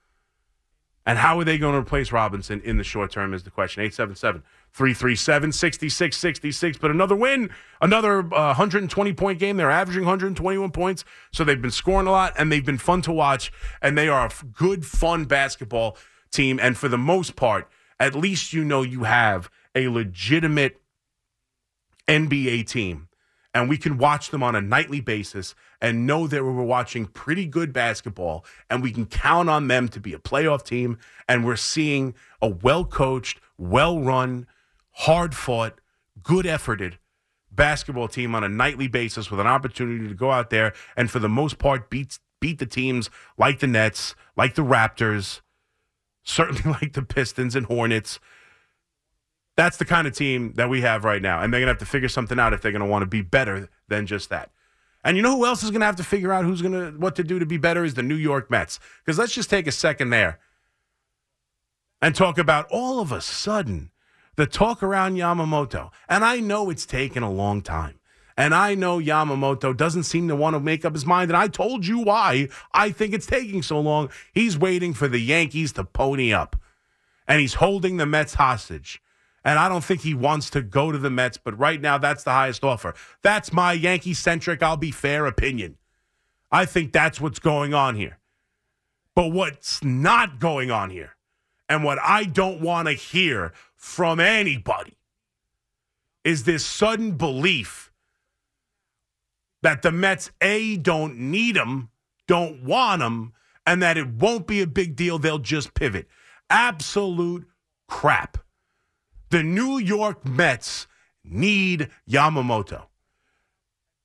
And 1.06 1.18
how 1.18 1.38
are 1.38 1.44
they 1.44 1.58
going 1.58 1.74
to 1.74 1.80
replace 1.80 2.12
Robinson 2.12 2.62
in 2.62 2.78
the 2.78 2.84
short 2.84 3.10
term 3.10 3.34
is 3.34 3.42
the 3.42 3.50
question. 3.50 3.82
877 3.82 4.42
337 4.72 5.52
6666. 5.52 6.78
But 6.78 6.90
another 6.90 7.14
win, 7.14 7.50
another 7.82 8.20
uh, 8.20 8.54
120 8.54 9.12
point 9.12 9.38
game. 9.38 9.58
They're 9.58 9.70
averaging 9.70 10.04
121 10.04 10.70
points. 10.70 11.04
So 11.30 11.44
they've 11.44 11.60
been 11.60 11.70
scoring 11.70 12.06
a 12.06 12.10
lot 12.10 12.32
and 12.38 12.50
they've 12.50 12.64
been 12.64 12.78
fun 12.78 13.02
to 13.02 13.12
watch. 13.12 13.52
And 13.82 13.98
they 13.98 14.08
are 14.08 14.26
a 14.26 14.46
good, 14.46 14.86
fun 14.86 15.26
basketball 15.26 15.98
team. 16.30 16.58
And 16.60 16.76
for 16.76 16.88
the 16.88 16.98
most 16.98 17.36
part, 17.36 17.68
at 18.00 18.14
least 18.14 18.52
you 18.52 18.64
know 18.64 18.82
you 18.82 19.04
have 19.04 19.50
a 19.74 19.88
legitimate 19.88 20.80
NBA 22.08 22.66
team 22.66 23.08
and 23.54 23.68
we 23.68 23.78
can 23.78 23.96
watch 23.96 24.30
them 24.30 24.42
on 24.42 24.56
a 24.56 24.60
nightly 24.60 25.00
basis 25.00 25.54
and 25.80 26.06
know 26.06 26.26
that 26.26 26.42
we're 26.42 26.62
watching 26.62 27.06
pretty 27.06 27.46
good 27.46 27.72
basketball 27.72 28.44
and 28.68 28.82
we 28.82 28.90
can 28.90 29.06
count 29.06 29.48
on 29.48 29.68
them 29.68 29.88
to 29.88 30.00
be 30.00 30.12
a 30.12 30.18
playoff 30.18 30.64
team 30.64 30.98
and 31.28 31.46
we're 31.46 31.56
seeing 31.56 32.14
a 32.42 32.48
well-coached, 32.48 33.40
well-run, 33.56 34.46
hard-fought, 34.90 35.80
good 36.22 36.44
efforted 36.44 36.94
basketball 37.52 38.08
team 38.08 38.34
on 38.34 38.42
a 38.42 38.48
nightly 38.48 38.88
basis 38.88 39.30
with 39.30 39.38
an 39.38 39.46
opportunity 39.46 40.08
to 40.08 40.14
go 40.14 40.32
out 40.32 40.50
there 40.50 40.72
and 40.96 41.10
for 41.10 41.20
the 41.20 41.28
most 41.28 41.58
part 41.58 41.88
beat 41.88 42.18
beat 42.40 42.58
the 42.58 42.66
teams 42.66 43.08
like 43.38 43.60
the 43.60 43.66
Nets, 43.66 44.14
like 44.36 44.54
the 44.54 44.62
Raptors, 44.62 45.40
certainly 46.24 46.62
like 46.82 46.92
the 46.92 47.02
Pistons 47.02 47.56
and 47.56 47.64
Hornets. 47.66 48.18
That's 49.56 49.76
the 49.76 49.84
kind 49.84 50.06
of 50.06 50.14
team 50.14 50.52
that 50.56 50.68
we 50.68 50.80
have 50.80 51.04
right 51.04 51.22
now. 51.22 51.40
And 51.40 51.52
they're 51.52 51.60
going 51.60 51.68
to 51.68 51.72
have 51.72 51.78
to 51.78 51.86
figure 51.86 52.08
something 52.08 52.38
out 52.38 52.52
if 52.52 52.60
they're 52.60 52.72
going 52.72 52.80
to 52.80 52.88
want 52.88 53.02
to 53.02 53.06
be 53.06 53.22
better 53.22 53.68
than 53.88 54.06
just 54.06 54.30
that. 54.30 54.50
And 55.04 55.16
you 55.16 55.22
know 55.22 55.36
who 55.36 55.46
else 55.46 55.62
is 55.62 55.70
going 55.70 55.80
to 55.80 55.86
have 55.86 55.96
to 55.96 56.04
figure 56.04 56.32
out 56.32 56.44
who's 56.44 56.62
going 56.62 56.72
to 56.72 56.98
what 56.98 57.14
to 57.16 57.24
do 57.24 57.38
to 57.38 57.46
be 57.46 57.58
better 57.58 57.84
is 57.84 57.94
the 57.94 58.02
New 58.02 58.14
York 58.14 58.50
Mets. 58.50 58.80
Because 59.04 59.18
let's 59.18 59.34
just 59.34 59.50
take 59.50 59.66
a 59.66 59.72
second 59.72 60.10
there 60.10 60.40
and 62.00 62.14
talk 62.14 62.38
about 62.38 62.66
all 62.70 63.00
of 63.00 63.12
a 63.12 63.20
sudden 63.20 63.90
the 64.36 64.46
talk 64.46 64.82
around 64.82 65.16
Yamamoto. 65.16 65.90
And 66.08 66.24
I 66.24 66.40
know 66.40 66.70
it's 66.70 66.86
taken 66.86 67.22
a 67.22 67.30
long 67.30 67.62
time. 67.62 68.00
And 68.36 68.52
I 68.52 68.74
know 68.74 68.98
Yamamoto 68.98 69.76
doesn't 69.76 70.02
seem 70.04 70.26
to 70.28 70.34
want 70.34 70.54
to 70.54 70.60
make 70.60 70.84
up 70.84 70.94
his 70.94 71.06
mind. 71.06 71.30
And 71.30 71.36
I 71.36 71.46
told 71.46 71.86
you 71.86 72.00
why 72.00 72.48
I 72.72 72.90
think 72.90 73.14
it's 73.14 73.26
taking 73.26 73.62
so 73.62 73.78
long. 73.78 74.10
He's 74.32 74.58
waiting 74.58 74.92
for 74.92 75.06
the 75.06 75.20
Yankees 75.20 75.72
to 75.74 75.84
pony 75.84 76.32
up. 76.32 76.56
And 77.28 77.40
he's 77.40 77.54
holding 77.54 77.96
the 77.96 78.06
Mets 78.06 78.34
hostage. 78.34 79.00
And 79.44 79.58
I 79.58 79.68
don't 79.68 79.84
think 79.84 80.00
he 80.00 80.14
wants 80.14 80.48
to 80.50 80.62
go 80.62 80.90
to 80.90 80.96
the 80.96 81.10
Mets, 81.10 81.36
but 81.36 81.58
right 81.58 81.80
now 81.80 81.98
that's 81.98 82.24
the 82.24 82.30
highest 82.30 82.64
offer. 82.64 82.94
That's 83.22 83.52
my 83.52 83.72
Yankee 83.72 84.14
centric, 84.14 84.62
I'll 84.62 84.78
be 84.78 84.90
fair 84.90 85.26
opinion. 85.26 85.76
I 86.50 86.64
think 86.64 86.92
that's 86.92 87.20
what's 87.20 87.40
going 87.40 87.74
on 87.74 87.94
here. 87.94 88.18
But 89.14 89.32
what's 89.32 89.84
not 89.84 90.40
going 90.40 90.70
on 90.70 90.90
here, 90.90 91.14
and 91.68 91.84
what 91.84 91.98
I 92.02 92.24
don't 92.24 92.60
want 92.60 92.88
to 92.88 92.94
hear 92.94 93.52
from 93.76 94.18
anybody, 94.18 94.96
is 96.24 96.44
this 96.44 96.64
sudden 96.64 97.12
belief 97.12 97.92
that 99.62 99.82
the 99.82 99.92
Mets, 99.92 100.30
A, 100.40 100.76
don't 100.76 101.16
need 101.18 101.56
him, 101.56 101.90
don't 102.26 102.64
want 102.64 103.02
him, 103.02 103.32
and 103.66 103.82
that 103.82 103.96
it 103.96 104.08
won't 104.08 104.46
be 104.46 104.62
a 104.62 104.66
big 104.66 104.96
deal. 104.96 105.18
They'll 105.18 105.38
just 105.38 105.74
pivot. 105.74 106.08
Absolute 106.50 107.46
crap. 107.88 108.38
The 109.34 109.42
New 109.42 109.78
York 109.78 110.24
Mets 110.24 110.86
need 111.24 111.90
Yamamoto. 112.08 112.84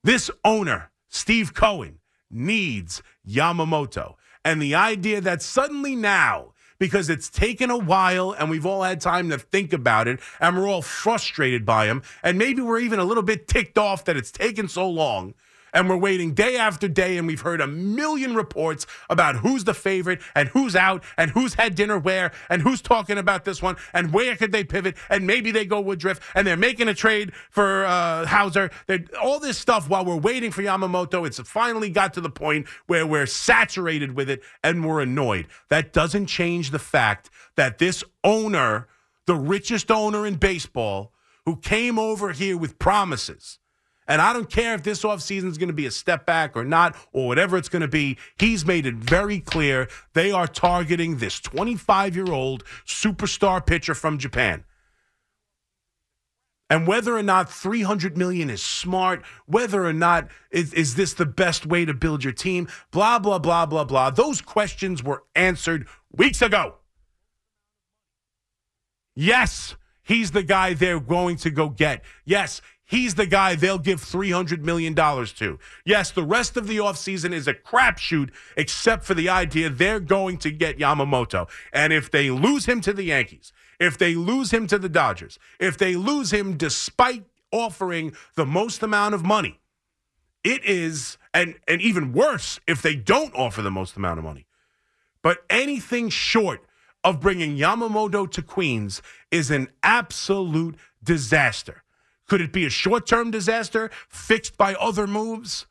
This 0.04 0.32
owner, 0.44 0.90
Steve 1.08 1.54
Cohen, 1.54 2.00
needs 2.32 3.04
Yamamoto. 3.28 4.16
And 4.44 4.60
the 4.60 4.74
idea 4.74 5.22
that 5.22 5.44
suddenly 5.44 5.96
now, 5.96 6.54
because 6.80 7.12
it's 7.12 7.30
taken 7.30 7.70
a 7.70 7.78
while 7.78 8.32
and 8.32 8.50
we've 8.50 8.66
all 8.66 8.82
had 8.82 9.02
time 9.02 9.30
to 9.30 9.38
think 9.38 9.72
about 9.72 10.08
it 10.08 10.20
and 10.40 10.58
we're 10.58 10.68
all 10.68 10.82
frustrated 10.82 11.64
by 11.64 11.86
him, 11.86 12.02
and 12.24 12.40
maybe 12.40 12.64
we're 12.64 12.80
even 12.80 12.98
a 12.98 13.06
little 13.06 13.22
bit 13.22 13.48
ticked 13.48 13.78
off 13.78 14.06
that 14.06 14.18
it's 14.18 14.32
taken 14.32 14.68
so 14.68 14.90
long, 14.90 15.36
And 15.74 15.90
we're 15.90 15.98
waiting 15.98 16.34
day 16.34 16.58
after 16.58 16.88
day, 16.88 17.18
and 17.18 17.28
we've 17.28 17.42
heard 17.42 17.62
a 17.62 17.68
million 17.68 18.36
reports 18.36 18.86
about 19.10 19.38
who's 19.38 19.64
the 19.64 19.74
favorite 19.74 20.22
and 20.36 20.50
who's 20.50 20.76
out 20.76 21.04
and 21.18 21.32
who's 21.32 21.54
had 21.56 21.76
dinner 21.76 21.98
where 21.98 22.32
and 22.50 22.62
who's 22.62 22.82
talking 22.82 23.18
about 23.18 23.46
this 23.46 23.62
one 23.62 23.76
and 23.94 24.14
where 24.14 24.36
could 24.36 24.52
they 24.52 24.64
pivot 24.64 24.96
and 25.10 25.26
maybe 25.28 25.52
they 25.52 25.66
go 25.66 25.80
Woodruff 25.80 26.20
and 26.36 26.46
they're 26.46 26.58
making 26.58 26.88
a 26.88 26.94
trade 26.94 27.34
for 27.50 27.86
uh, 27.86 28.26
Hauser. 28.26 28.72
They're, 28.88 29.06
all 29.22 29.40
this 29.40 29.58
stuff 29.58 29.90
while 29.90 30.06
we're 30.06 30.18
waiting 30.18 30.52
for 30.52 30.62
Yamamoto. 30.62 31.26
It's 31.26 31.40
finally 31.40 31.90
got 31.90 32.14
to 32.14 32.22
the 32.22 32.30
point 32.30 32.68
where 32.88 33.06
we're 33.06 33.26
saturated 33.26 34.16
with 34.16 34.30
it 34.30 34.42
and 34.64 34.86
we're 34.86 35.02
annoyed. 35.02 35.48
That 35.70 35.94
doesn't 35.94 36.28
change 36.28 36.72
the 36.72 36.80
fact 36.80 37.30
that 37.56 37.78
this 37.78 38.04
owner, 38.24 38.88
the 39.26 39.36
richest 39.36 39.92
owner 39.92 40.26
in 40.26 40.36
baseball, 40.36 41.14
who 41.46 41.56
came 41.58 41.98
over 41.98 42.32
here 42.32 42.58
with 42.58 42.80
promises 42.80 43.60
and 44.10 44.22
I 44.22 44.34
don't 44.34 44.50
care 44.50 44.74
if 44.74 44.82
this 44.82 45.04
offseason 45.04 45.46
is 45.46 45.60
going 45.60 45.70
to 45.70 45.74
be 45.74 45.86
a 45.86 45.92
step 45.92 46.26
back 46.26 46.58
or 46.58 46.66
not, 46.66 46.96
or 47.14 47.28
whatever 47.28 47.56
it's 47.58 47.70
going 47.70 47.84
to 47.84 47.88
be. 47.88 48.18
He's 48.40 48.66
made 48.66 48.88
it 48.88 48.96
very 48.96 49.40
clear 49.40 49.88
they 50.14 50.32
are 50.32 50.48
targeting 50.48 51.18
this 51.18 51.40
25 51.40 52.16
year 52.16 52.32
old 52.32 52.66
superstar 52.86 53.66
pitcher 53.66 53.94
from 53.94 54.18
Japan. 54.18 54.66
And 56.72 56.88
whether 56.88 57.16
or 57.16 57.24
not 57.24 57.52
300 57.52 58.18
million 58.18 58.50
is 58.50 58.62
smart, 58.62 59.24
whether 59.46 59.86
or 59.86 59.94
not 59.94 60.28
is, 60.52 60.74
is 60.74 60.96
this 60.96 61.14
the 61.14 61.26
best 61.26 61.66
way 61.66 61.86
to 61.86 61.94
build 61.94 62.24
your 62.24 62.34
team, 62.34 62.68
blah, 62.92 63.18
blah, 63.20 63.40
blah, 63.40 63.66
blah, 63.66 63.84
blah. 63.84 64.10
Those 64.10 64.42
questions 64.42 65.04
were 65.04 65.24
answered 65.36 65.88
weeks 66.12 66.42
ago. 66.42 66.76
Yes, 69.16 69.76
he's 70.10 70.32
the 70.32 70.44
guy 70.44 70.74
they're 70.74 71.00
going 71.00 71.38
to 71.38 71.50
go 71.50 71.70
get. 71.70 72.04
Yes, 72.26 72.62
He's 72.90 73.14
the 73.14 73.28
guy 73.28 73.54
they'll 73.54 73.78
give 73.78 74.02
$300 74.02 74.64
million 74.64 74.96
to. 74.96 75.60
Yes, 75.86 76.10
the 76.10 76.24
rest 76.24 76.58
of 76.58 76.66
the 76.68 76.78
offseason 76.78 77.34
is 77.34 77.48
a 77.48 77.54
crapshoot, 77.54 78.32
except 78.58 79.04
for 79.04 79.14
the 79.14 79.30
idea 79.30 79.70
they're 79.70 80.00
going 80.00 80.40
to 80.40 80.50
get 80.50 80.80
Yamamoto. 80.80 81.48
And 81.72 81.94
if 81.94 82.10
they 82.10 82.32
lose 82.32 82.66
him 82.66 82.82
to 82.82 82.92
the 82.92 83.04
Yankees, 83.04 83.54
if 83.80 83.96
they 83.96 84.16
lose 84.16 84.50
him 84.50 84.66
to 84.66 84.80
the 84.80 84.90
Dodgers, 84.90 85.38
if 85.60 85.78
they 85.78 85.96
lose 85.96 86.34
him 86.34 86.58
despite 86.58 87.26
offering 87.52 88.14
the 88.34 88.46
most 88.46 88.82
amount 88.82 89.14
of 89.14 89.24
money, 89.24 89.60
it 90.44 90.66
is, 90.66 91.20
and, 91.32 91.60
and 91.68 91.84
even 91.84 92.12
worse 92.12 92.60
if 92.66 92.82
they 92.82 92.96
don't 92.96 93.36
offer 93.36 93.62
the 93.62 93.70
most 93.70 93.98
amount 93.98 94.18
of 94.18 94.26
money. 94.26 94.48
But 95.22 95.44
anything 95.48 96.10
short 96.10 96.66
of 97.04 97.20
bringing 97.20 97.58
Yamamoto 97.58 98.30
to 98.32 98.42
Queens 98.42 99.02
is 99.32 99.52
an 99.52 99.70
absolute 99.84 100.76
disaster. 101.04 101.84
Could 102.28 102.42
it 102.42 102.54
be 102.54 102.66
a 102.66 102.70
short 102.70 103.08
term 103.08 103.32
disaster 103.32 103.90
fixed 104.08 104.58
by 104.58 104.76
other 104.76 105.08
moves? 105.08 105.66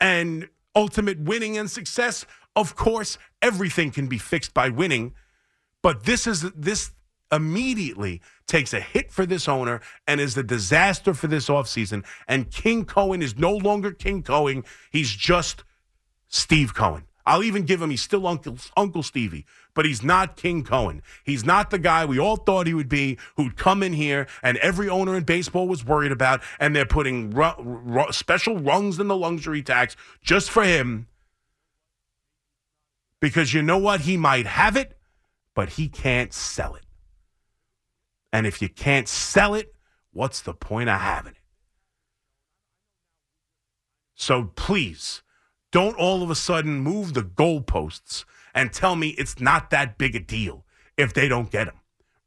And 0.00 0.48
ultimate 0.74 1.20
winning 1.20 1.56
and 1.56 1.70
success? 1.70 2.26
Of 2.56 2.74
course, 2.74 3.18
everything 3.40 3.92
can 3.92 4.08
be 4.08 4.18
fixed 4.18 4.52
by 4.52 4.68
winning, 4.68 5.14
but 5.82 6.04
this 6.04 6.26
is 6.26 6.42
this 6.52 6.92
immediately 7.30 8.20
takes 8.46 8.74
a 8.74 8.80
hit 8.80 9.10
for 9.10 9.24
this 9.24 9.48
owner 9.48 9.80
and 10.06 10.20
is 10.20 10.36
a 10.36 10.42
disaster 10.42 11.14
for 11.14 11.28
this 11.28 11.48
offseason. 11.48 12.04
And 12.28 12.50
King 12.50 12.84
Cohen 12.84 13.22
is 13.22 13.38
no 13.38 13.56
longer 13.56 13.90
King 13.90 14.22
Cohen. 14.22 14.64
He's 14.90 15.10
just 15.10 15.64
Steve 16.28 16.74
Cohen. 16.74 17.04
I'll 17.24 17.42
even 17.42 17.64
give 17.64 17.80
him, 17.80 17.90
he's 17.90 18.02
still 18.02 18.26
Uncle, 18.26 18.56
Uncle 18.76 19.02
Stevie, 19.02 19.46
but 19.74 19.84
he's 19.84 20.02
not 20.02 20.36
King 20.36 20.64
Cohen. 20.64 21.02
He's 21.24 21.44
not 21.44 21.70
the 21.70 21.78
guy 21.78 22.04
we 22.04 22.18
all 22.18 22.36
thought 22.36 22.66
he 22.66 22.74
would 22.74 22.88
be 22.88 23.18
who'd 23.36 23.56
come 23.56 23.82
in 23.82 23.92
here 23.92 24.26
and 24.42 24.56
every 24.58 24.88
owner 24.88 25.16
in 25.16 25.24
baseball 25.24 25.68
was 25.68 25.84
worried 25.84 26.12
about, 26.12 26.42
and 26.58 26.74
they're 26.74 26.84
putting 26.84 27.30
ru- 27.30 27.52
ru- 27.58 28.12
special 28.12 28.58
rungs 28.58 28.98
in 28.98 29.08
the 29.08 29.16
luxury 29.16 29.62
tax 29.62 29.96
just 30.22 30.50
for 30.50 30.64
him. 30.64 31.06
Because 33.20 33.54
you 33.54 33.62
know 33.62 33.78
what? 33.78 34.00
He 34.00 34.16
might 34.16 34.46
have 34.46 34.76
it, 34.76 34.98
but 35.54 35.70
he 35.70 35.88
can't 35.88 36.32
sell 36.32 36.74
it. 36.74 36.84
And 38.32 38.46
if 38.46 38.60
you 38.60 38.68
can't 38.68 39.06
sell 39.06 39.54
it, 39.54 39.74
what's 40.12 40.40
the 40.40 40.54
point 40.54 40.88
of 40.88 41.00
having 41.00 41.32
it? 41.32 41.38
So 44.14 44.50
please, 44.56 45.22
don't 45.72 45.96
all 45.96 46.22
of 46.22 46.30
a 46.30 46.36
sudden 46.36 46.78
move 46.78 47.14
the 47.14 47.22
goalposts 47.22 48.24
and 48.54 48.72
tell 48.72 48.94
me 48.94 49.08
it's 49.10 49.40
not 49.40 49.70
that 49.70 49.98
big 49.98 50.14
a 50.14 50.20
deal 50.20 50.64
if 50.96 51.12
they 51.12 51.26
don't 51.26 51.50
get 51.50 51.66
him. 51.66 51.74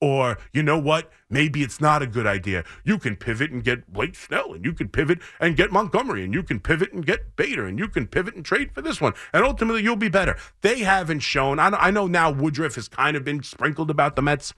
Or, 0.01 0.37
you 0.51 0.61
know 0.61 0.77
what? 0.77 1.09
Maybe 1.29 1.63
it's 1.63 1.79
not 1.79 2.01
a 2.01 2.07
good 2.07 2.27
idea. 2.27 2.65
You 2.83 2.99
can 2.99 3.15
pivot 3.15 3.49
and 3.51 3.63
get 3.63 3.91
Blake 3.91 4.15
Snell, 4.15 4.53
and 4.53 4.65
you 4.65 4.73
can 4.73 4.89
pivot 4.89 5.19
and 5.39 5.55
get 5.55 5.71
Montgomery, 5.71 6.23
and 6.23 6.33
you 6.33 6.43
can 6.43 6.59
pivot 6.59 6.91
and 6.91 7.05
get 7.05 7.35
Bader, 7.37 7.65
and 7.65 7.79
you 7.79 7.87
can 7.87 8.05
pivot 8.05 8.35
and 8.35 8.43
trade 8.43 8.73
for 8.73 8.81
this 8.81 8.99
one. 8.99 9.13
And 9.31 9.45
ultimately, 9.45 9.81
you'll 9.81 9.95
be 9.95 10.09
better. 10.09 10.35
They 10.61 10.79
haven't 10.79 11.21
shown. 11.21 11.59
I 11.59 11.69
know, 11.69 11.77
I 11.77 11.91
know 11.91 12.07
now 12.07 12.29
Woodruff 12.29 12.75
has 12.75 12.89
kind 12.89 13.15
of 13.15 13.23
been 13.23 13.41
sprinkled 13.41 13.89
about 13.89 14.17
the 14.17 14.21
Mets. 14.21 14.53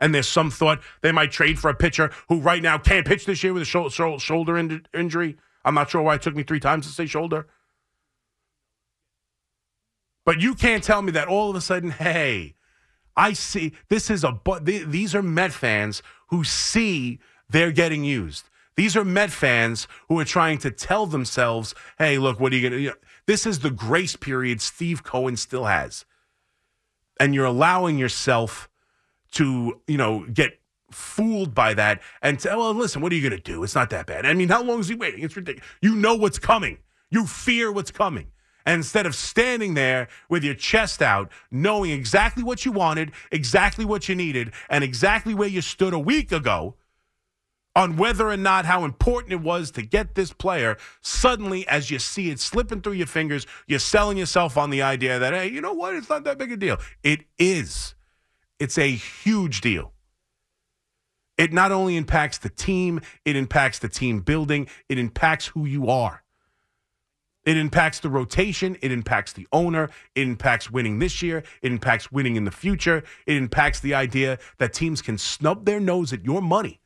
And 0.00 0.14
there's 0.14 0.26
some 0.26 0.50
thought 0.50 0.80
they 1.02 1.12
might 1.12 1.30
trade 1.30 1.58
for 1.58 1.68
a 1.68 1.74
pitcher 1.74 2.10
who 2.28 2.40
right 2.40 2.62
now 2.62 2.78
can't 2.78 3.06
pitch 3.06 3.26
this 3.26 3.44
year 3.44 3.52
with 3.52 3.62
a 3.62 4.18
shoulder 4.18 4.80
injury. 4.94 5.36
I'm 5.64 5.74
not 5.74 5.90
sure 5.90 6.02
why 6.02 6.14
it 6.14 6.22
took 6.22 6.34
me 6.34 6.42
three 6.42 6.60
times 6.60 6.86
to 6.86 6.92
say 6.92 7.06
shoulder. 7.06 7.46
But 10.24 10.40
you 10.40 10.54
can't 10.54 10.84
tell 10.84 11.02
me 11.02 11.12
that 11.12 11.28
all 11.28 11.50
of 11.50 11.56
a 11.56 11.60
sudden, 11.60 11.90
hey, 11.90 12.54
I 13.16 13.32
see 13.32 13.72
this 13.88 14.10
is 14.10 14.22
a 14.24 14.32
but 14.32 14.64
these 14.64 15.14
are 15.14 15.22
Met 15.22 15.52
fans 15.52 16.02
who 16.28 16.44
see 16.44 17.18
they're 17.48 17.72
getting 17.72 18.04
used. 18.04 18.48
These 18.76 18.96
are 18.96 19.04
Met 19.04 19.30
fans 19.30 19.88
who 20.08 20.18
are 20.20 20.24
trying 20.24 20.58
to 20.58 20.70
tell 20.70 21.06
themselves, 21.06 21.74
hey, 21.98 22.18
look, 22.18 22.38
what 22.38 22.52
are 22.52 22.56
you 22.56 22.70
going 22.70 22.84
to 22.84 22.96
This 23.26 23.44
is 23.44 23.58
the 23.58 23.70
grace 23.70 24.16
period 24.16 24.60
Steve 24.60 25.02
Cohen 25.02 25.36
still 25.36 25.64
has. 25.64 26.04
And 27.18 27.34
you're 27.34 27.44
allowing 27.44 27.98
yourself 27.98 28.70
to, 29.32 29.80
you 29.86 29.96
know, 29.98 30.26
get 30.32 30.59
fooled 30.90 31.54
by 31.54 31.74
that 31.74 32.00
and 32.22 32.40
say, 32.40 32.50
well, 32.54 32.74
listen, 32.74 33.02
what 33.02 33.12
are 33.12 33.14
you 33.14 33.28
going 33.28 33.40
to 33.40 33.52
do? 33.52 33.62
It's 33.62 33.74
not 33.74 33.90
that 33.90 34.06
bad. 34.06 34.26
I 34.26 34.34
mean, 34.34 34.48
how 34.48 34.62
long 34.62 34.80
is 34.80 34.88
he 34.88 34.94
waiting? 34.94 35.22
It's 35.24 35.36
ridiculous. 35.36 35.68
You 35.80 35.94
know 35.94 36.14
what's 36.14 36.38
coming. 36.38 36.78
You 37.10 37.26
fear 37.26 37.72
what's 37.72 37.90
coming. 37.90 38.28
And 38.66 38.76
instead 38.76 39.06
of 39.06 39.14
standing 39.14 39.74
there 39.74 40.08
with 40.28 40.44
your 40.44 40.54
chest 40.54 41.00
out, 41.02 41.30
knowing 41.50 41.90
exactly 41.90 42.42
what 42.42 42.64
you 42.64 42.72
wanted, 42.72 43.12
exactly 43.32 43.84
what 43.84 44.08
you 44.08 44.14
needed, 44.14 44.52
and 44.68 44.84
exactly 44.84 45.34
where 45.34 45.48
you 45.48 45.60
stood 45.60 45.94
a 45.94 45.98
week 45.98 46.30
ago 46.30 46.76
on 47.74 47.96
whether 47.96 48.28
or 48.28 48.36
not 48.36 48.66
how 48.66 48.84
important 48.84 49.32
it 49.32 49.40
was 49.40 49.70
to 49.70 49.82
get 49.82 50.14
this 50.14 50.32
player, 50.32 50.76
suddenly, 51.00 51.66
as 51.68 51.90
you 51.90 51.98
see 51.98 52.30
it 52.30 52.40
slipping 52.40 52.82
through 52.82 52.92
your 52.94 53.06
fingers, 53.06 53.46
you're 53.66 53.78
selling 53.78 54.18
yourself 54.18 54.56
on 54.56 54.70
the 54.70 54.82
idea 54.82 55.18
that, 55.18 55.32
hey, 55.32 55.48
you 55.48 55.60
know 55.60 55.72
what? 55.72 55.94
It's 55.94 56.08
not 56.08 56.24
that 56.24 56.36
big 56.36 56.52
a 56.52 56.56
deal. 56.56 56.78
It 57.02 57.20
is. 57.38 57.94
It's 58.58 58.76
a 58.76 58.90
huge 58.90 59.60
deal. 59.60 59.92
It 61.40 61.54
not 61.54 61.72
only 61.72 61.96
impacts 61.96 62.36
the 62.36 62.50
team, 62.50 63.00
it 63.24 63.34
impacts 63.34 63.78
the 63.78 63.88
team 63.88 64.20
building, 64.20 64.68
it 64.90 64.98
impacts 64.98 65.46
who 65.46 65.64
you 65.64 65.88
are. 65.88 66.22
It 67.46 67.56
impacts 67.56 68.00
the 68.00 68.10
rotation. 68.10 68.76
It 68.82 68.92
impacts 68.92 69.32
the 69.32 69.48
owner. 69.50 69.88
It 70.14 70.28
impacts 70.28 70.70
winning 70.70 70.98
this 70.98 71.22
year. 71.22 71.42
It 71.62 71.72
impacts 71.72 72.12
winning 72.12 72.36
in 72.36 72.44
the 72.44 72.50
future. 72.50 73.02
It 73.26 73.38
impacts 73.38 73.80
the 73.80 73.94
idea 73.94 74.38
that 74.58 74.74
teams 74.74 75.00
can 75.00 75.16
snub 75.16 75.64
their 75.64 75.80
nose 75.80 76.12
at 76.12 76.26
your 76.26 76.42
money. 76.42 76.82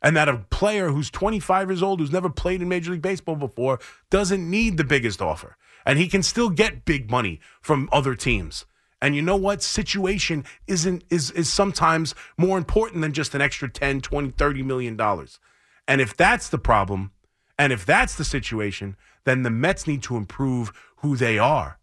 And 0.00 0.16
that 0.16 0.28
a 0.28 0.36
player 0.50 0.90
who's 0.90 1.10
25 1.10 1.68
years 1.68 1.82
old, 1.82 1.98
who's 1.98 2.12
never 2.12 2.30
played 2.30 2.62
in 2.62 2.68
Major 2.68 2.92
League 2.92 3.02
Baseball 3.02 3.34
before, 3.34 3.80
doesn't 4.08 4.48
need 4.48 4.76
the 4.76 4.84
biggest 4.84 5.20
offer. 5.20 5.56
And 5.84 5.98
he 5.98 6.06
can 6.06 6.22
still 6.22 6.50
get 6.50 6.84
big 6.84 7.10
money 7.10 7.40
from 7.60 7.88
other 7.90 8.14
teams. 8.14 8.66
And 9.00 9.14
you 9.14 9.22
know 9.22 9.36
what? 9.36 9.62
Situation 9.62 10.44
isn't 10.66 11.04
is 11.08 11.30
is 11.30 11.52
sometimes 11.52 12.14
more 12.36 12.58
important 12.58 13.02
than 13.02 13.12
just 13.12 13.34
an 13.34 13.40
extra 13.40 13.68
10, 13.68 14.00
20, 14.00 14.30
30 14.30 14.62
million 14.62 14.96
dollars. 14.96 15.38
And 15.86 16.00
if 16.00 16.16
that's 16.16 16.48
the 16.48 16.58
problem, 16.58 17.12
and 17.58 17.72
if 17.72 17.86
that's 17.86 18.14
the 18.14 18.24
situation, 18.24 18.96
then 19.24 19.42
the 19.42 19.50
Mets 19.50 19.86
need 19.86 20.02
to 20.04 20.16
improve 20.16 20.72
who 20.96 21.16
they 21.16 21.38
are. 21.38 21.78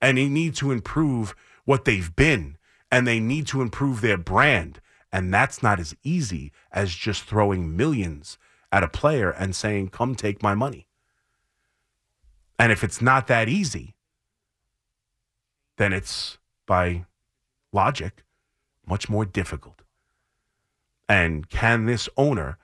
And 0.00 0.18
they 0.18 0.28
need 0.28 0.54
to 0.56 0.72
improve 0.72 1.34
what 1.64 1.84
they've 1.84 2.14
been. 2.16 2.56
And 2.90 3.06
they 3.06 3.20
need 3.20 3.46
to 3.48 3.62
improve 3.62 4.00
their 4.00 4.16
brand. 4.16 4.80
And 5.12 5.32
that's 5.32 5.62
not 5.62 5.78
as 5.78 5.94
easy 6.02 6.52
as 6.72 6.94
just 6.94 7.24
throwing 7.24 7.76
millions 7.76 8.38
at 8.72 8.82
a 8.82 8.88
player 8.88 9.30
and 9.30 9.54
saying, 9.54 9.88
come 9.88 10.14
take 10.14 10.42
my 10.42 10.54
money. 10.54 10.86
And 12.58 12.72
if 12.72 12.84
it's 12.84 13.00
not 13.00 13.26
that 13.26 13.48
easy, 13.48 13.94
then 15.78 15.92
it's 15.92 16.38
by 16.70 17.04
logic 17.72 18.22
much 18.86 19.08
more 19.08 19.24
difficult. 19.24 19.82
And 21.08 21.50
can 21.50 21.86
this 21.86 22.08
owner 22.16 22.58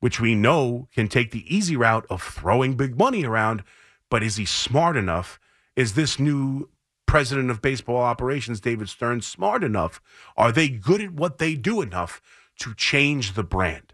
which 0.00 0.18
we 0.18 0.34
know 0.34 0.88
can 0.92 1.08
take 1.08 1.30
the 1.30 1.54
easy 1.54 1.76
route 1.76 2.06
of 2.10 2.22
throwing 2.22 2.74
big 2.74 2.98
money 2.98 3.24
around. 3.24 3.62
But 4.08 4.22
is 4.22 4.36
he 4.36 4.44
smart 4.44 4.96
enough? 4.96 5.38
Is 5.76 5.92
this 5.92 6.18
new 6.18 6.68
president 7.06 7.50
of 7.50 7.62
baseball 7.62 7.98
operations, 7.98 8.60
David 8.60 8.88
Stearns, 8.88 9.26
smart 9.26 9.62
enough? 9.62 10.00
Are 10.36 10.50
they 10.50 10.68
good 10.68 11.00
at 11.00 11.12
what 11.12 11.38
they 11.38 11.54
do 11.54 11.80
enough 11.82 12.20
to 12.60 12.74
change 12.74 13.34
the 13.34 13.44
brand? 13.44 13.92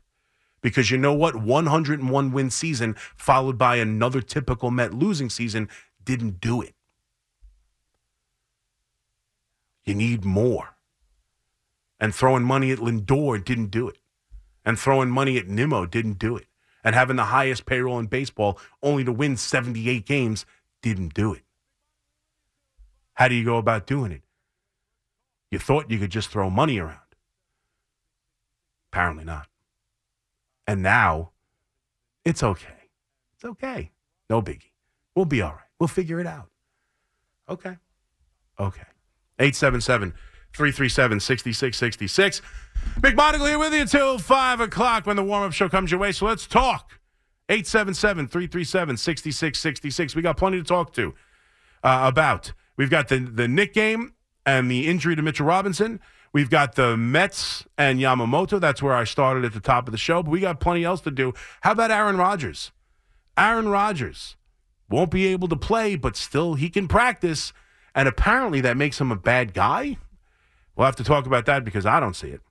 Because 0.63 0.91
you 0.91 0.97
know 0.97 1.13
what? 1.13 1.37
101 1.37 2.33
win 2.33 2.51
season 2.51 2.95
followed 3.17 3.59
by 3.59 3.77
another 3.77 4.21
typical 4.21 4.71
Met 4.71 4.95
losing 4.95 5.29
season 5.29 5.69
didn't 6.05 6.41
do 6.41 6.63
it. 6.63 6.76
You 9.87 9.95
need 9.95 10.25
more. 10.25 10.77
And 11.99 12.15
throwing 12.15 12.43
money 12.43 12.71
at 12.73 12.79
Lindor 12.79 13.43
didn't 13.43 13.71
do 13.71 13.89
it. 13.89 13.99
And 14.65 14.79
throwing 14.79 15.09
money 15.09 15.39
at 15.39 15.47
Nimmo 15.47 15.87
didn't 15.87 16.19
do 16.19 16.37
it. 16.37 16.47
And 16.85 16.95
having 16.95 17.17
the 17.17 17.25
highest 17.25 17.65
payroll 17.65 17.99
in 17.99 18.07
baseball 18.07 18.59
only 18.83 19.05
to 19.05 19.13
win 19.13 19.37
78 19.37 20.05
games 20.05 20.45
didn't 20.83 21.15
do 21.15 21.33
it. 21.33 21.43
How 23.15 23.29
do 23.29 23.35
you 23.35 23.45
go 23.45 23.57
about 23.57 23.87
doing 23.87 24.13
it? 24.13 24.23
You 25.51 25.59
thought 25.59 25.91
you 25.91 25.99
could 25.99 26.11
just 26.11 26.29
throw 26.29 26.51
money 26.51 26.79
around. 26.79 26.99
Apparently 28.93 29.25
not. 29.25 29.47
And 30.67 30.83
now 30.83 31.31
it's 32.25 32.43
okay. 32.43 32.91
It's 33.35 33.45
okay. 33.45 33.93
No 34.29 34.43
biggie. 34.43 34.73
We'll 35.15 35.25
be 35.25 35.41
all 35.41 35.53
right. 35.53 35.61
We'll 35.79 35.89
figure 35.89 36.21
it 36.21 36.27
out. 36.27 36.51
Okay. 37.49 37.77
Okay. 38.59 38.83
877 39.39 40.13
337 40.53 41.21
6666. 41.21 42.43
McMonagle 43.01 43.49
here 43.49 43.59
with 43.59 43.75
you 43.75 43.83
until 43.83 44.19
5 44.19 44.61
o'clock 44.61 45.07
when 45.07 45.17
the 45.17 45.23
warm 45.23 45.45
up 45.45 45.53
show 45.53 45.69
comes 45.69 45.91
your 45.91 46.01
way. 46.01 46.13
So 46.13 46.27
let's 46.27 46.47
talk. 46.47 46.99
877 47.49 48.29
337 48.29 48.97
6666. 48.97 50.17
We 50.17 50.23
got 50.23 50.37
plenty 50.37 50.59
to 50.59 50.65
talk 50.65 50.93
to 50.95 51.15
uh, 51.83 52.03
about. 52.05 52.53
We've 52.77 52.91
got 52.91 53.09
the, 53.09 53.19
the 53.19 53.49
Knick 53.49 53.73
game 53.73 54.15
and 54.45 54.71
the 54.71 54.87
injury 54.87 55.17
to 55.17 55.23
Mitchell 55.23 55.47
Robinson. 55.47 56.01
We've 56.33 56.51
got 56.51 56.75
the 56.75 56.97
Mets 56.97 57.67
and 57.79 57.99
Yamamoto. 57.99 58.61
That's 58.61 58.83
where 58.83 58.95
I 58.95 59.05
started 59.05 59.45
at 59.45 59.55
the 59.55 59.61
top 59.61 59.89
of 59.89 59.93
the 59.93 59.99
show, 59.99 60.23
but 60.23 60.31
we 60.31 60.41
got 60.41 60.61
plenty 60.61 60.85
else 60.85 61.01
to 61.03 61.11
do. 61.11 61.33
How 61.63 61.73
about 61.73 61.91
Aaron 61.91 62.17
Rodgers? 62.17 62.73
Aaron 63.39 63.69
Rodgers 63.69 64.37
won't 64.91 65.11
be 65.11 65.27
able 65.29 65.49
to 65.49 65.57
play, 65.57 65.97
but 65.97 66.17
still 66.17 66.55
he 66.55 66.69
can 66.69 66.89
practice. 66.89 67.53
And 67.97 68.07
apparently 68.07 68.61
that 68.61 68.77
makes 68.77 69.01
him 69.01 69.11
a 69.11 69.17
bad 69.17 69.55
guy. 69.55 69.97
We'll 70.77 70.85
have 70.85 70.97
to 70.97 71.05
talk 71.05 71.27
about 71.27 71.47
that 71.47 71.65
because 71.65 71.87
I 71.87 71.99
don't 71.99 72.15
see 72.15 72.29
it. 72.29 72.43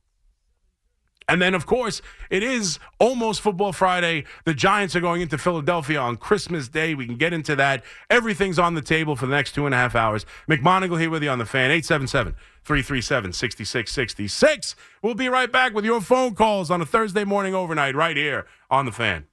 And 1.28 1.42
then, 1.42 1.56
of 1.56 1.66
course, 1.66 2.04
it 2.30 2.44
is 2.44 2.78
almost 3.00 3.42
Football 3.42 3.74
Friday. 3.74 4.26
The 4.44 4.54
Giants 4.54 4.96
are 4.96 5.00
going 5.00 5.22
into 5.22 5.40
Philadelphia 5.40 6.00
on 6.00 6.18
Christmas 6.18 6.68
Day. 6.68 6.94
We 6.94 7.08
can 7.08 7.18
get 7.18 7.34
into 7.34 7.56
that. 7.56 7.84
Everything's 8.12 8.60
on 8.60 8.76
the 8.76 8.82
table 8.82 9.16
for 9.16 9.26
the 9.26 9.36
next 9.36 9.56
two 9.56 9.66
and 9.66 9.74
a 9.74 9.78
half 9.78 9.96
hours. 9.96 10.26
McMonagle 10.48 11.00
here 11.00 11.10
with 11.10 11.24
you 11.24 11.30
on 11.30 11.40
the 11.40 11.46
fan, 11.46 11.72
877 11.72 12.36
337 12.64 13.34
6666. 13.34 14.76
We'll 15.02 15.16
be 15.16 15.28
right 15.28 15.52
back 15.52 15.74
with 15.74 15.86
your 15.86 16.02
phone 16.02 16.36
calls 16.36 16.70
on 16.70 16.82
a 16.82 16.86
Thursday 16.86 17.24
morning 17.24 17.56
overnight 17.56 17.96
right 17.96 18.18
here 18.18 18.46
on 18.70 18.86
the 18.86 18.92
fan. 18.92 19.26